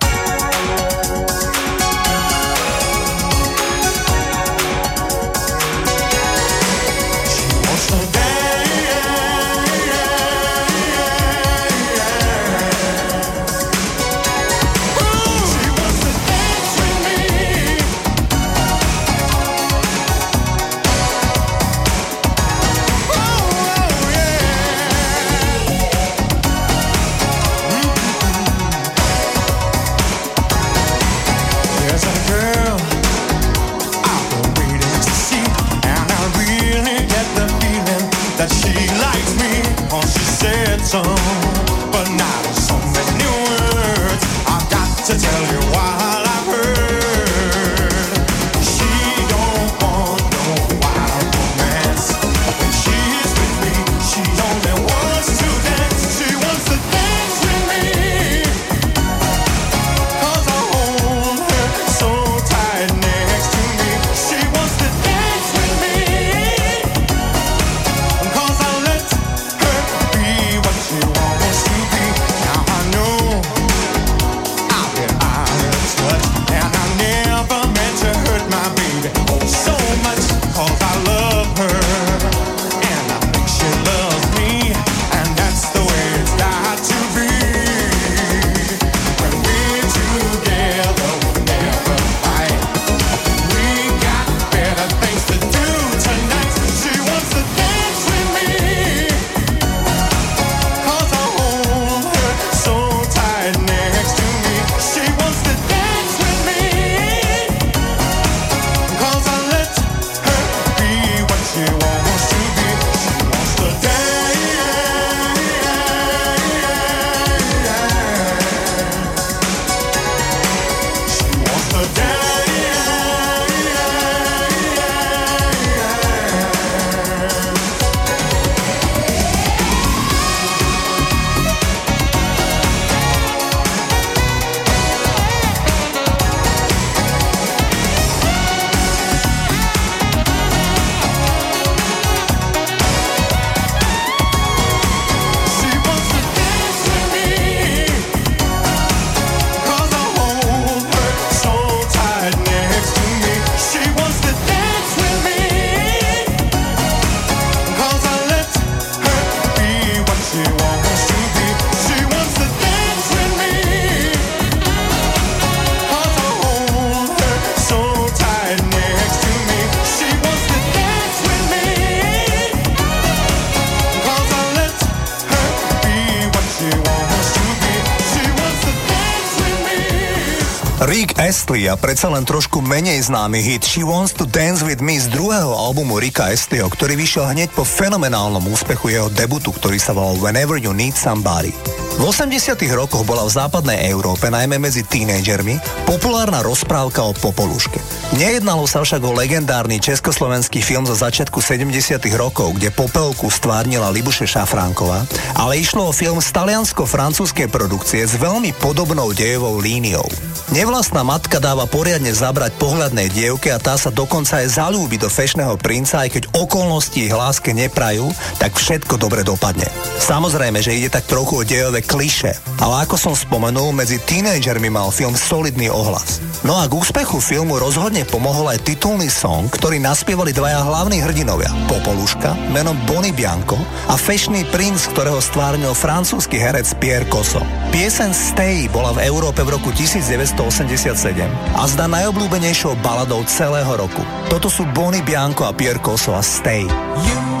Astley 181.51 181.67
a 181.67 181.75
predsa 181.75 182.07
len 182.07 182.23
trošku 182.23 182.63
menej 182.63 183.11
známy 183.11 183.43
hit 183.43 183.67
She 183.67 183.83
Wants 183.83 184.15
to 184.15 184.23
Dance 184.23 184.63
With 184.63 184.79
Me 184.79 184.95
z 184.95 185.11
druhého 185.11 185.51
albumu 185.51 185.99
Ricka 185.99 186.31
Astleyho, 186.31 186.71
ktorý 186.71 186.95
vyšiel 186.95 187.27
hneď 187.27 187.51
po 187.51 187.67
fenomenálnom 187.67 188.39
úspechu 188.47 188.87
jeho 188.87 189.11
debutu, 189.11 189.51
ktorý 189.51 189.75
sa 189.75 189.91
volal 189.91 190.15
Whenever 190.23 190.55
You 190.55 190.71
Need 190.71 190.95
Somebody. 190.95 191.51
V 191.99 192.07
80 192.07 192.55
rokoch 192.71 193.03
bola 193.03 193.27
v 193.27 193.35
západnej 193.35 193.83
Európe, 193.91 194.31
najmä 194.31 194.63
medzi 194.63 194.87
tínedžermi, 194.87 195.59
populárna 195.83 196.39
rozprávka 196.39 197.03
o 197.03 197.11
Popoluške. 197.11 197.83
Nejednalo 198.15 198.63
sa 198.63 198.79
však 198.87 199.03
o 199.03 199.11
legendárny 199.11 199.83
československý 199.83 200.63
film 200.63 200.87
zo 200.87 200.95
začiatku 200.95 201.43
70 201.43 201.99
rokov, 202.15 202.55
kde 202.55 202.71
Popelku 202.71 203.27
stvárnila 203.27 203.91
Libuše 203.91 204.23
Šafránková, 204.23 205.03
ale 205.35 205.59
išlo 205.59 205.91
o 205.91 205.91
film 205.91 206.23
z 206.23 206.31
taliansko-francúzskej 206.31 207.51
produkcie 207.51 208.07
s 208.07 208.15
veľmi 208.15 208.55
podobnou 208.55 209.11
dejovou 209.11 209.59
líniou. 209.59 210.07
Nevlastná 210.51 210.99
matka 211.07 211.39
dáva 211.39 211.63
poriadne 211.63 212.11
zabrať 212.11 212.59
pohľadnej 212.59 213.07
dievke 213.07 213.55
a 213.55 213.57
tá 213.57 213.79
sa 213.79 213.87
dokonca 213.87 214.43
aj 214.43 214.59
zalúbi 214.59 214.99
do 214.99 215.07
fešného 215.07 215.55
princa, 215.55 216.03
aj 216.03 216.11
keď 216.11 216.23
okolnosti 216.35 216.99
ich 216.99 217.15
láske 217.15 217.55
neprajú, 217.55 218.11
tak 218.35 218.59
všetko 218.59 218.99
dobre 218.99 219.23
dopadne. 219.23 219.71
Samozrejme, 220.03 220.59
že 220.59 220.75
ide 220.75 220.91
tak 220.91 221.07
trochu 221.07 221.39
o 221.39 221.47
dejové 221.47 221.79
kliše, 221.79 222.35
ale 222.59 222.83
ako 222.83 222.99
som 222.99 223.15
spomenul, 223.15 223.71
medzi 223.71 223.95
tínejdžermi 224.03 224.67
mal 224.67 224.91
film 224.91 225.15
solidný 225.15 225.71
ohlas. 225.71 226.19
No 226.43 226.59
a 226.59 226.67
k 226.67 226.75
úspechu 226.75 227.23
filmu 227.23 227.55
rozhodne 227.55 228.03
pomohol 228.03 228.51
aj 228.51 228.67
titulný 228.67 229.07
song, 229.07 229.47
ktorý 229.47 229.79
naspievali 229.79 230.35
dvaja 230.35 230.67
hlavní 230.67 230.99
hrdinovia, 230.99 231.47
Popoluška, 231.71 232.35
menom 232.51 232.75
Bonnie 232.83 233.15
Bianco 233.15 233.55
a 233.87 233.95
fešný 233.95 234.43
princ, 234.51 234.83
ktorého 234.91 235.23
stvárnil 235.23 235.71
francúzsky 235.71 236.35
herec 236.35 236.75
Pierre 236.75 237.07
Cosso. 237.07 237.39
Piesen 237.71 238.11
Stay 238.11 238.67
bola 238.67 238.91
v 238.91 239.07
Európe 239.07 239.47
v 239.47 239.55
roku 239.55 239.71
1987 239.71 241.23
a 241.55 241.63
zdá 241.71 241.87
najobľúbenejšou 241.87 242.75
baladou 242.83 243.23
celého 243.23 243.71
roku. 243.79 244.03
Toto 244.27 244.51
sú 244.51 244.67
Bonnie 244.75 244.99
Bianco 244.99 245.47
a 245.47 245.55
Pierre 245.55 245.79
Cosso 245.79 246.11
a 246.11 246.19
Stay. 246.19 246.67
are 246.67 247.40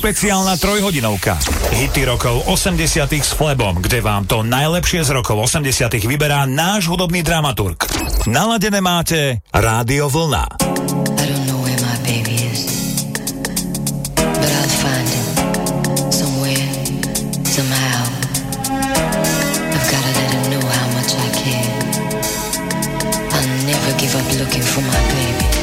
špeciálna 0.00 0.56
trojhodinovka. 0.56 1.36
Hity 1.76 2.08
rokov 2.08 2.48
80 2.48 3.20
s 3.20 3.36
Flebom, 3.36 3.84
kde 3.84 4.00
vám 4.00 4.24
to 4.24 4.40
najlepšie 4.40 5.04
z 5.04 5.12
rokov 5.12 5.52
80 5.52 5.92
vyberá 6.08 6.48
náš 6.48 6.88
hudobný 6.88 7.20
dramaturg. 7.20 7.84
Naladené 8.24 8.80
máte 8.80 9.44
Rádio 9.52 10.08
Vlna. 10.08 10.56
looking 24.40 24.62
for 24.62 24.80
my 24.80 25.00
baby. 25.12 25.59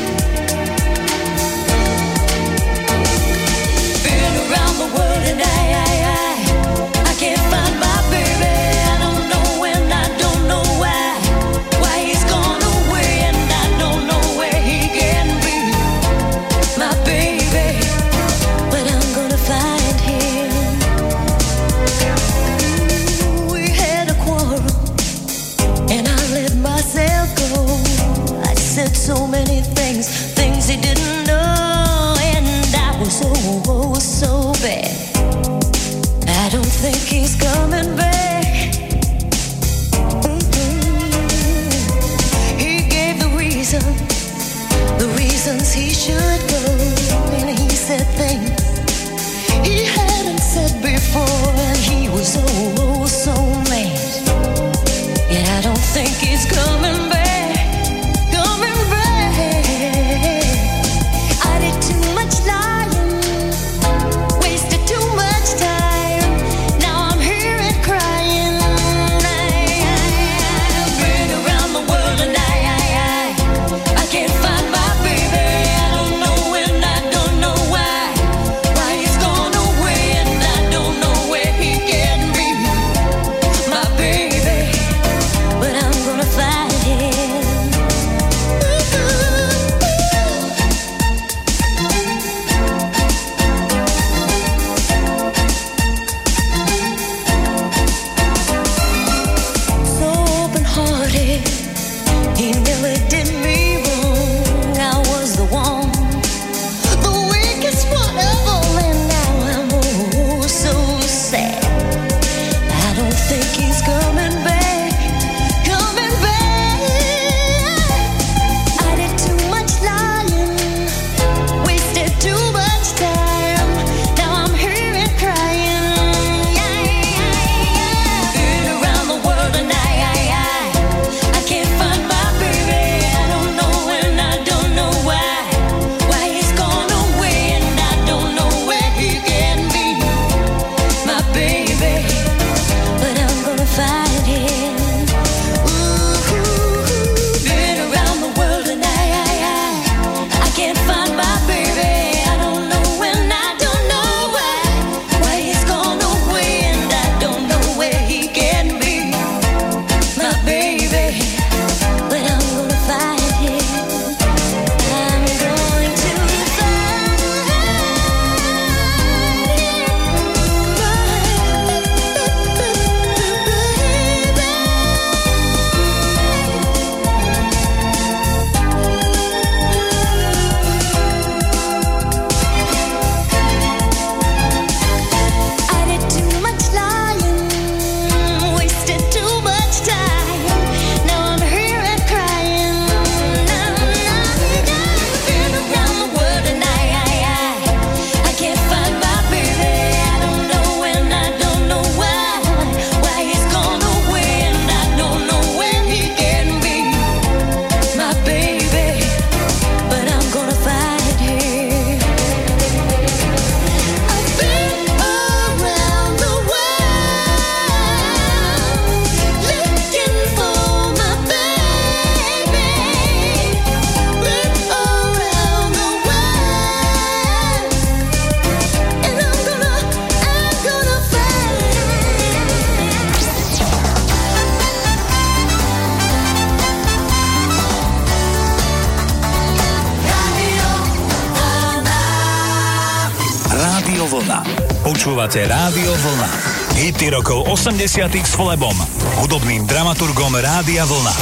hity 246.97 247.13
rokov 247.13 247.45
80 247.45 248.09
s 248.09 248.33
Flebom, 248.33 248.73
hudobným 249.21 249.69
dramaturgom 249.69 250.33
Rádia 250.33 250.81
Vlna. 250.81 251.13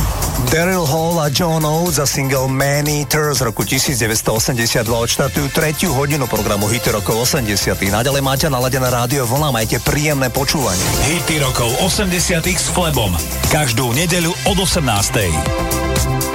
Daryl 0.47 0.88
Hall 0.88 1.19
a 1.19 1.27
John 1.27 1.68
Oates 1.68 1.99
za 1.99 2.07
single 2.07 2.47
Man 2.47 2.88
Eater 2.88 3.35
z 3.35 3.43
roku 3.43 3.68
1982 3.68 4.88
odštartujú 4.88 5.52
tretiu 5.52 5.91
hodinu 5.91 6.31
programu 6.31 6.72
Hity 6.72 6.95
rokov 6.95 7.27
80 7.27 7.76
Naďalej 7.91 8.23
máte 8.23 8.47
naladené 8.47 8.88
rádio 8.88 9.27
Vlna, 9.27 9.52
majte 9.52 9.84
príjemné 9.84 10.31
počúvanie. 10.31 10.80
Hity 11.11 11.43
rokov 11.43 11.68
80 11.84 12.07
s 12.56 12.72
Flebom. 12.72 13.11
Každú 13.52 13.91
nedeľu 13.91 14.31
od 14.47 14.56
18. 14.56 16.35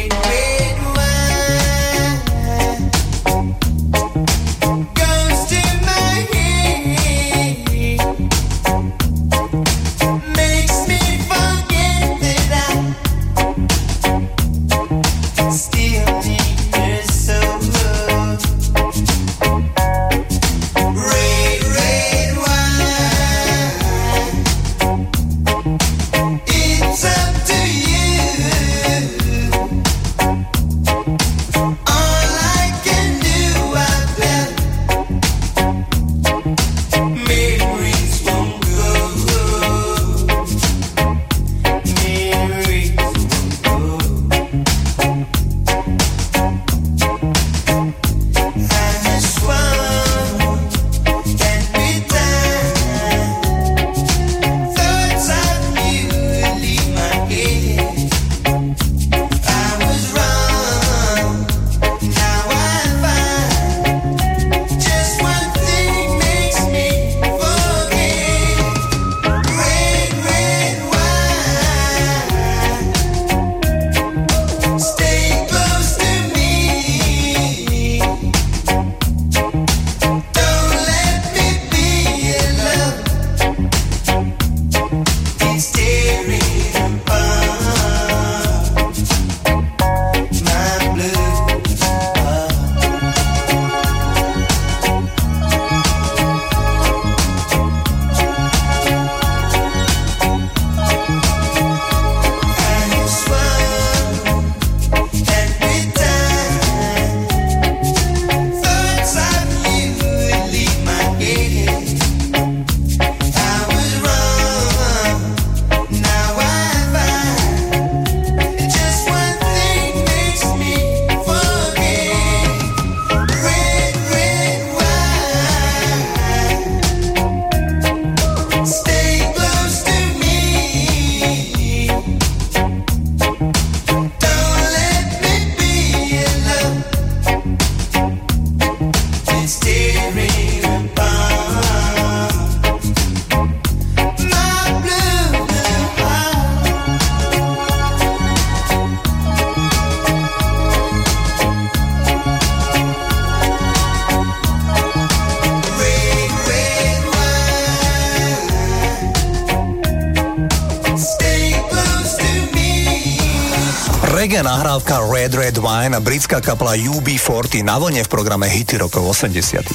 britská 166.31 166.55
kapela 166.55 166.79
UB40 166.79 167.59
na 167.59 167.75
vlne 167.75 168.07
v 168.07 168.09
programe 168.09 168.47
Hity 168.47 168.79
rokov 168.79 169.19
80. 169.19 169.67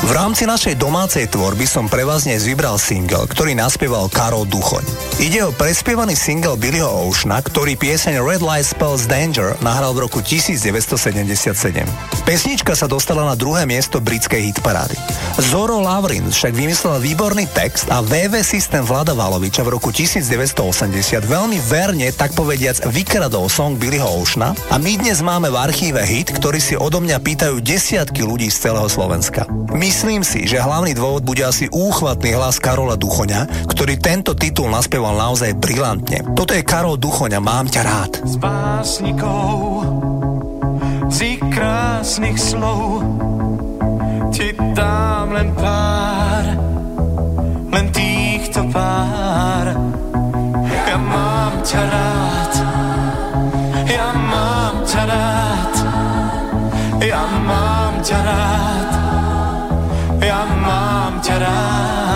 V 0.00 0.10
rámci 0.16 0.48
našej 0.48 0.80
domácej 0.80 1.28
tvorby 1.28 1.68
som 1.68 1.92
pre 1.92 2.08
vás 2.08 2.24
dnes 2.24 2.48
vybral 2.48 2.80
single, 2.80 3.28
ktorý 3.28 3.52
naspieval 3.52 4.08
Karol 4.08 4.48
Duchoň. 4.48 4.80
Ide 5.20 5.44
o 5.44 5.52
prespievaný 5.52 6.16
single 6.16 6.56
Billyho 6.56 6.88
Oceana, 6.88 7.44
ktorý 7.44 7.76
pieseň 7.76 8.16
Red 8.16 8.40
Light 8.40 8.64
Spells 8.64 9.04
Danger 9.04 9.60
nahral 9.60 9.92
v 9.92 10.08
roku 10.08 10.24
1977. 10.24 11.84
Pesnička 12.24 12.72
sa 12.72 12.88
dostala 12.88 13.28
na 13.28 13.36
druhé 13.36 13.68
miesto 13.68 14.00
britskej 14.00 14.56
hitparády. 14.56 14.96
Zoro 15.40 15.80
Lavrin 15.80 16.28
však 16.28 16.52
vymyslel 16.52 17.00
výborný 17.00 17.48
text 17.48 17.88
a 17.88 18.04
VV 18.04 18.44
systém 18.44 18.84
Vlada 18.84 19.16
Valoviča 19.16 19.64
v 19.64 19.72
roku 19.72 19.88
1980 19.88 21.24
veľmi 21.24 21.56
verne, 21.64 22.12
tak 22.12 22.36
povediac, 22.36 22.84
vykradol 22.92 23.48
song 23.48 23.80
Billyho 23.80 24.04
Oceana 24.04 24.52
a 24.68 24.76
my 24.76 25.00
dnes 25.00 25.24
máme 25.24 25.48
v 25.48 25.56
archíve 25.56 26.04
hit, 26.04 26.28
ktorý 26.28 26.60
si 26.60 26.76
odo 26.76 27.00
mňa 27.00 27.24
pýtajú 27.24 27.56
desiatky 27.64 28.20
ľudí 28.20 28.52
z 28.52 28.68
celého 28.68 28.84
Slovenska. 28.92 29.48
Myslím 29.72 30.20
si, 30.28 30.44
že 30.44 30.60
hlavný 30.60 30.92
dôvod 30.92 31.24
bude 31.24 31.40
asi 31.40 31.72
úchvatný 31.72 32.36
hlas 32.36 32.60
Karola 32.60 33.00
Duchoňa, 33.00 33.64
ktorý 33.64 33.96
tento 33.96 34.36
titul 34.36 34.68
naspieval 34.68 35.16
naozaj 35.16 35.56
brilantne. 35.56 36.20
Toto 36.36 36.52
je 36.52 36.60
Karol 36.60 37.00
Duchoňa, 37.00 37.40
mám 37.40 37.64
ťa 37.64 37.80
rád. 37.80 38.12
s 38.28 38.36
básnikou 38.36 39.88
z 41.10 41.42
krásnych 41.50 42.38
slov 42.38 43.19
ti 44.40 44.56
dám 44.56 45.36
len 45.36 45.52
pár, 45.52 46.44
len 47.68 47.86
týchto 47.92 48.64
pár. 48.72 49.76
Ja 50.64 50.96
mám 50.96 51.60
ťa 51.60 51.82
rád, 51.84 52.54
ja 53.84 54.08
mám 54.16 54.74
ťa 54.88 55.02
rád, 55.04 55.74
ja 57.04 57.22
mám 57.44 57.94
ťa 58.00 58.18
rád, 58.24 58.90
ja 60.24 60.40
mám 60.48 61.12
ťa 61.20 61.36
rád. 61.36 62.09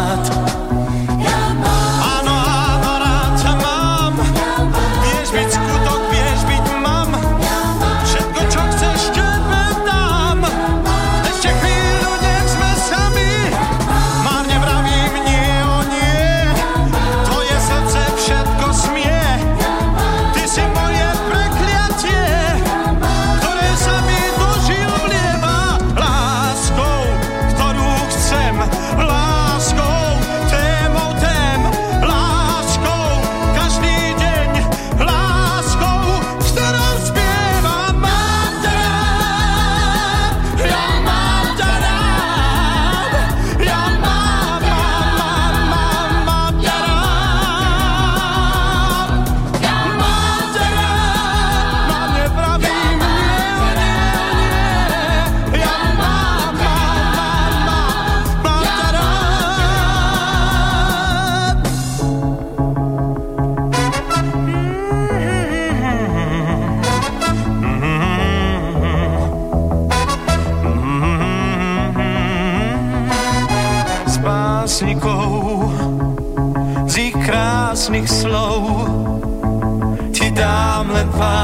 Dám 81.18 81.43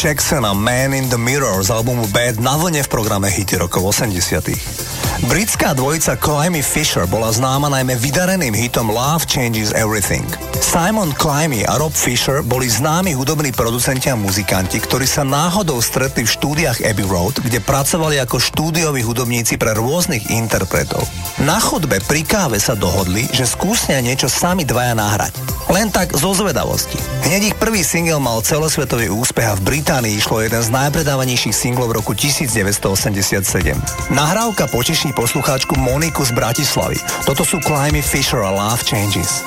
Michael 0.00 0.16
Jackson 0.16 0.44
a 0.48 0.54
Man 0.54 0.96
in 0.96 1.12
the 1.12 1.20
Mirror 1.20 1.60
z 1.60 1.70
albumu 1.76 2.08
Bad 2.08 2.40
na 2.40 2.56
vlne 2.56 2.80
v 2.80 2.88
programe 2.88 3.28
Hity 3.28 3.60
rokov 3.60 4.00
80 4.00 5.28
Britská 5.28 5.76
dvojica 5.76 6.16
Climby 6.16 6.64
Fisher 6.64 7.04
bola 7.04 7.28
známa 7.28 7.68
najmä 7.68 8.00
vydareným 8.00 8.56
hitom 8.56 8.88
Love 8.88 9.28
Changes 9.28 9.76
Everything. 9.76 10.24
Simon 10.56 11.12
Climby 11.12 11.68
a 11.68 11.76
Rob 11.76 11.92
Fisher 11.92 12.40
boli 12.40 12.72
známi 12.72 13.12
hudobní 13.12 13.52
producenti 13.52 14.08
a 14.08 14.16
muzikanti, 14.16 14.80
ktorí 14.80 15.04
sa 15.04 15.20
náhodou 15.20 15.76
stretli 15.84 16.24
v 16.24 16.32
štúdiách 16.32 16.80
Abbey 16.80 17.04
Road, 17.04 17.44
kde 17.44 17.60
pracovali 17.60 18.16
ako 18.24 18.40
štúdioví 18.40 19.04
hudobníci 19.04 19.60
pre 19.60 19.76
rôznych 19.76 20.32
interpretov. 20.32 21.04
Na 21.44 21.60
chodbe 21.60 22.00
pri 22.08 22.24
káve 22.24 22.56
sa 22.56 22.72
dohodli, 22.72 23.28
že 23.36 23.44
skúsnia 23.44 24.00
niečo 24.00 24.32
sami 24.32 24.64
dvaja 24.64 24.96
nahrať. 24.96 25.49
Len 25.70 25.86
tak 25.94 26.10
zo 26.18 26.34
zvedavosti. 26.34 26.98
Hneď 27.22 27.54
ich 27.54 27.56
prvý 27.56 27.86
single 27.86 28.18
mal 28.18 28.42
celosvetový 28.42 29.06
úspech 29.06 29.46
a 29.46 29.54
v 29.54 29.62
Británii 29.62 30.18
išlo 30.18 30.42
jeden 30.42 30.58
z 30.58 30.66
najpredávanejších 30.74 31.54
singlov 31.54 31.94
v 31.94 32.02
roku 32.02 32.12
1987. 32.18 33.78
Nahrávka 34.10 34.66
poteší 34.66 35.14
poslucháčku 35.14 35.78
Moniku 35.78 36.26
z 36.26 36.34
Bratislavy. 36.34 36.98
Toto 37.22 37.46
sú 37.46 37.62
Climby 37.62 38.02
Fisher 38.02 38.42
a 38.42 38.50
Love 38.50 38.82
Changes. 38.82 39.46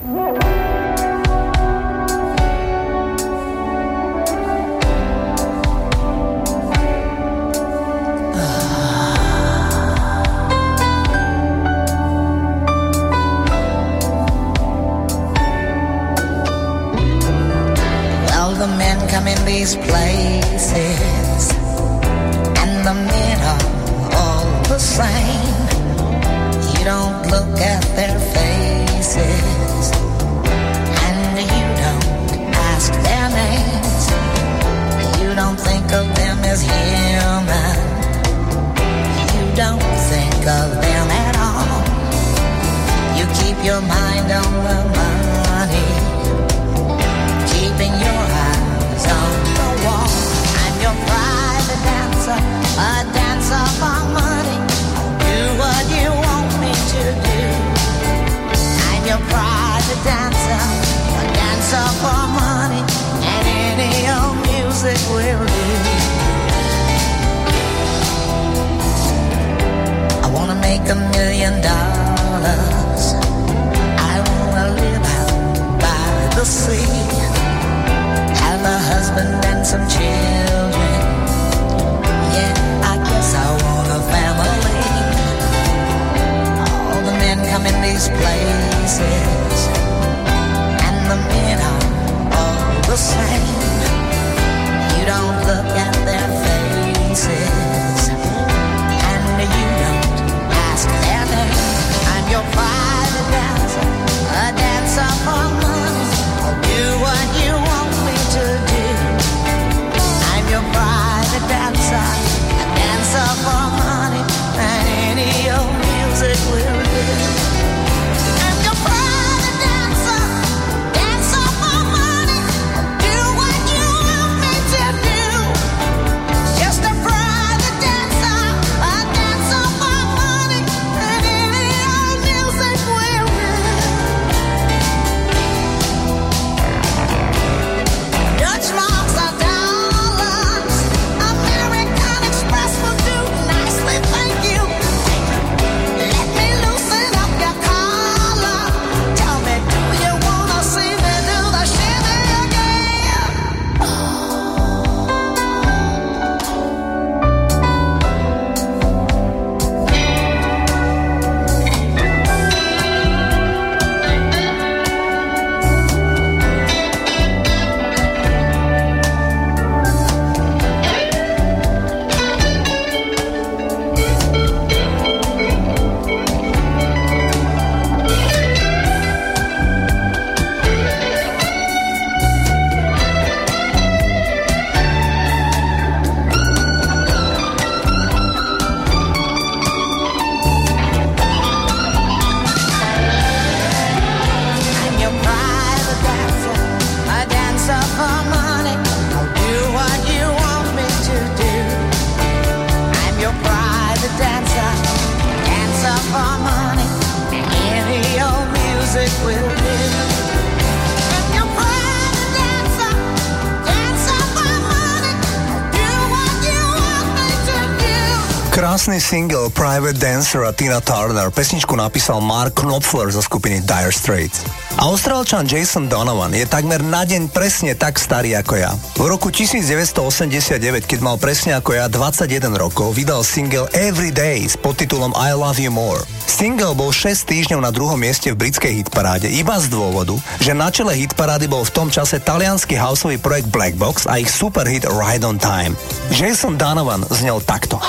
Private 219.71 220.03
Dancer 220.03 220.43
a 220.43 220.51
Tina 220.51 220.83
Turner. 220.83 221.31
Pesničku 221.31 221.79
napísal 221.79 222.19
Mark 222.19 222.59
Knopfler 222.59 223.07
zo 223.07 223.23
skupiny 223.23 223.63
Dire 223.63 223.95
Straits. 223.95 224.43
Austrálčan 224.75 225.47
Jason 225.47 225.87
Donovan 225.87 226.35
je 226.35 226.43
takmer 226.43 226.83
na 226.83 227.07
deň 227.07 227.31
presne 227.31 227.71
tak 227.71 227.95
starý 227.95 228.35
ako 228.35 228.59
ja. 228.59 228.75
V 228.99 229.07
roku 229.07 229.31
1989, 229.31 230.59
keď 230.83 230.99
mal 230.99 231.15
presne 231.15 231.55
ako 231.55 231.71
ja 231.71 231.87
21 231.87 232.51
rokov, 232.51 232.99
vydal 232.99 233.23
single 233.23 233.71
Every 233.71 234.11
Day 234.11 234.43
s 234.43 234.59
podtitulom 234.59 235.15
I 235.15 235.31
Love 235.39 235.63
You 235.63 235.71
More. 235.71 236.03
Single 236.27 236.75
bol 236.75 236.91
6 236.91 237.23
týždňov 237.31 237.63
na 237.63 237.71
druhom 237.71 237.95
mieste 237.95 238.27
v 238.27 238.43
britskej 238.43 238.83
hitparáde 238.83 239.31
iba 239.31 239.55
z 239.55 239.71
dôvodu, 239.71 240.19
že 240.43 240.51
na 240.51 240.67
čele 240.67 240.99
hitparády 240.99 241.47
bol 241.47 241.63
v 241.63 241.71
tom 241.71 241.87
čase 241.87 242.19
talianský 242.19 242.75
houseový 242.75 243.23
projekt 243.23 243.47
Blackbox 243.47 244.03
a 244.03 244.19
ich 244.19 244.27
superhit 244.27 244.83
Ride 244.83 245.23
on 245.23 245.39
Time. 245.39 245.79
Jason 246.11 246.59
Donovan 246.59 247.07
znel 247.07 247.39
takto. 247.47 247.79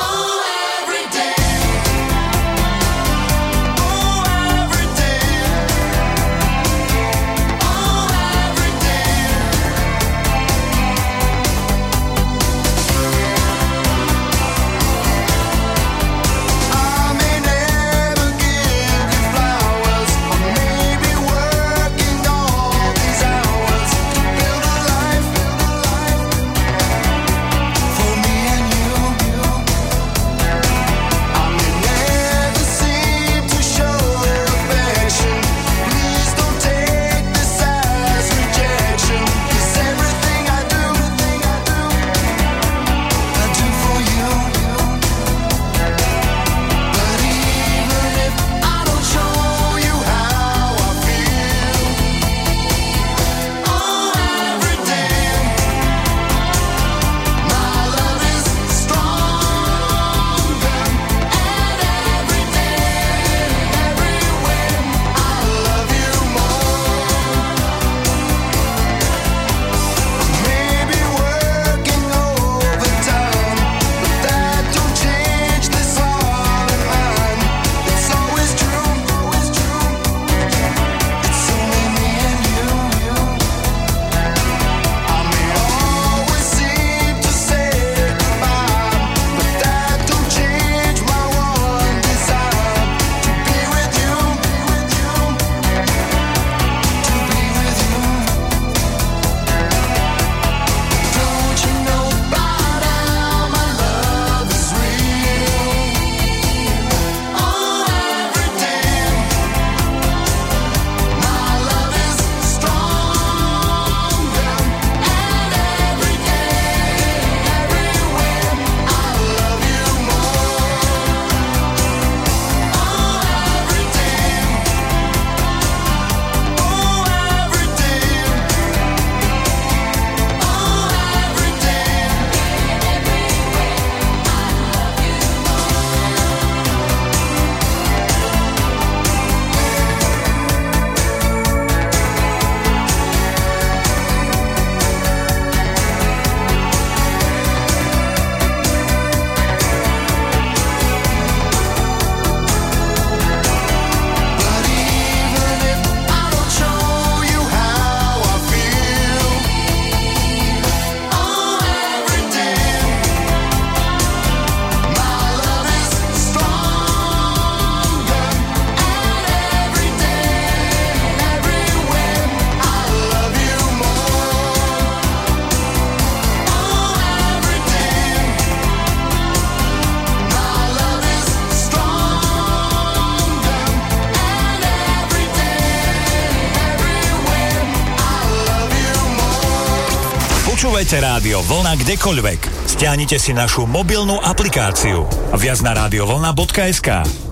Chce 190.92 191.00
rádio 191.00 191.40
Vlna 191.40 191.72
kdekoľvek. 191.80 192.68
Stiahnite 192.68 193.16
si 193.16 193.32
našu 193.32 193.64
mobilnú 193.64 194.20
aplikáciu. 194.20 195.08
Viac 195.40 195.64
na 195.64 195.72
radiovolna.sk 195.72 197.31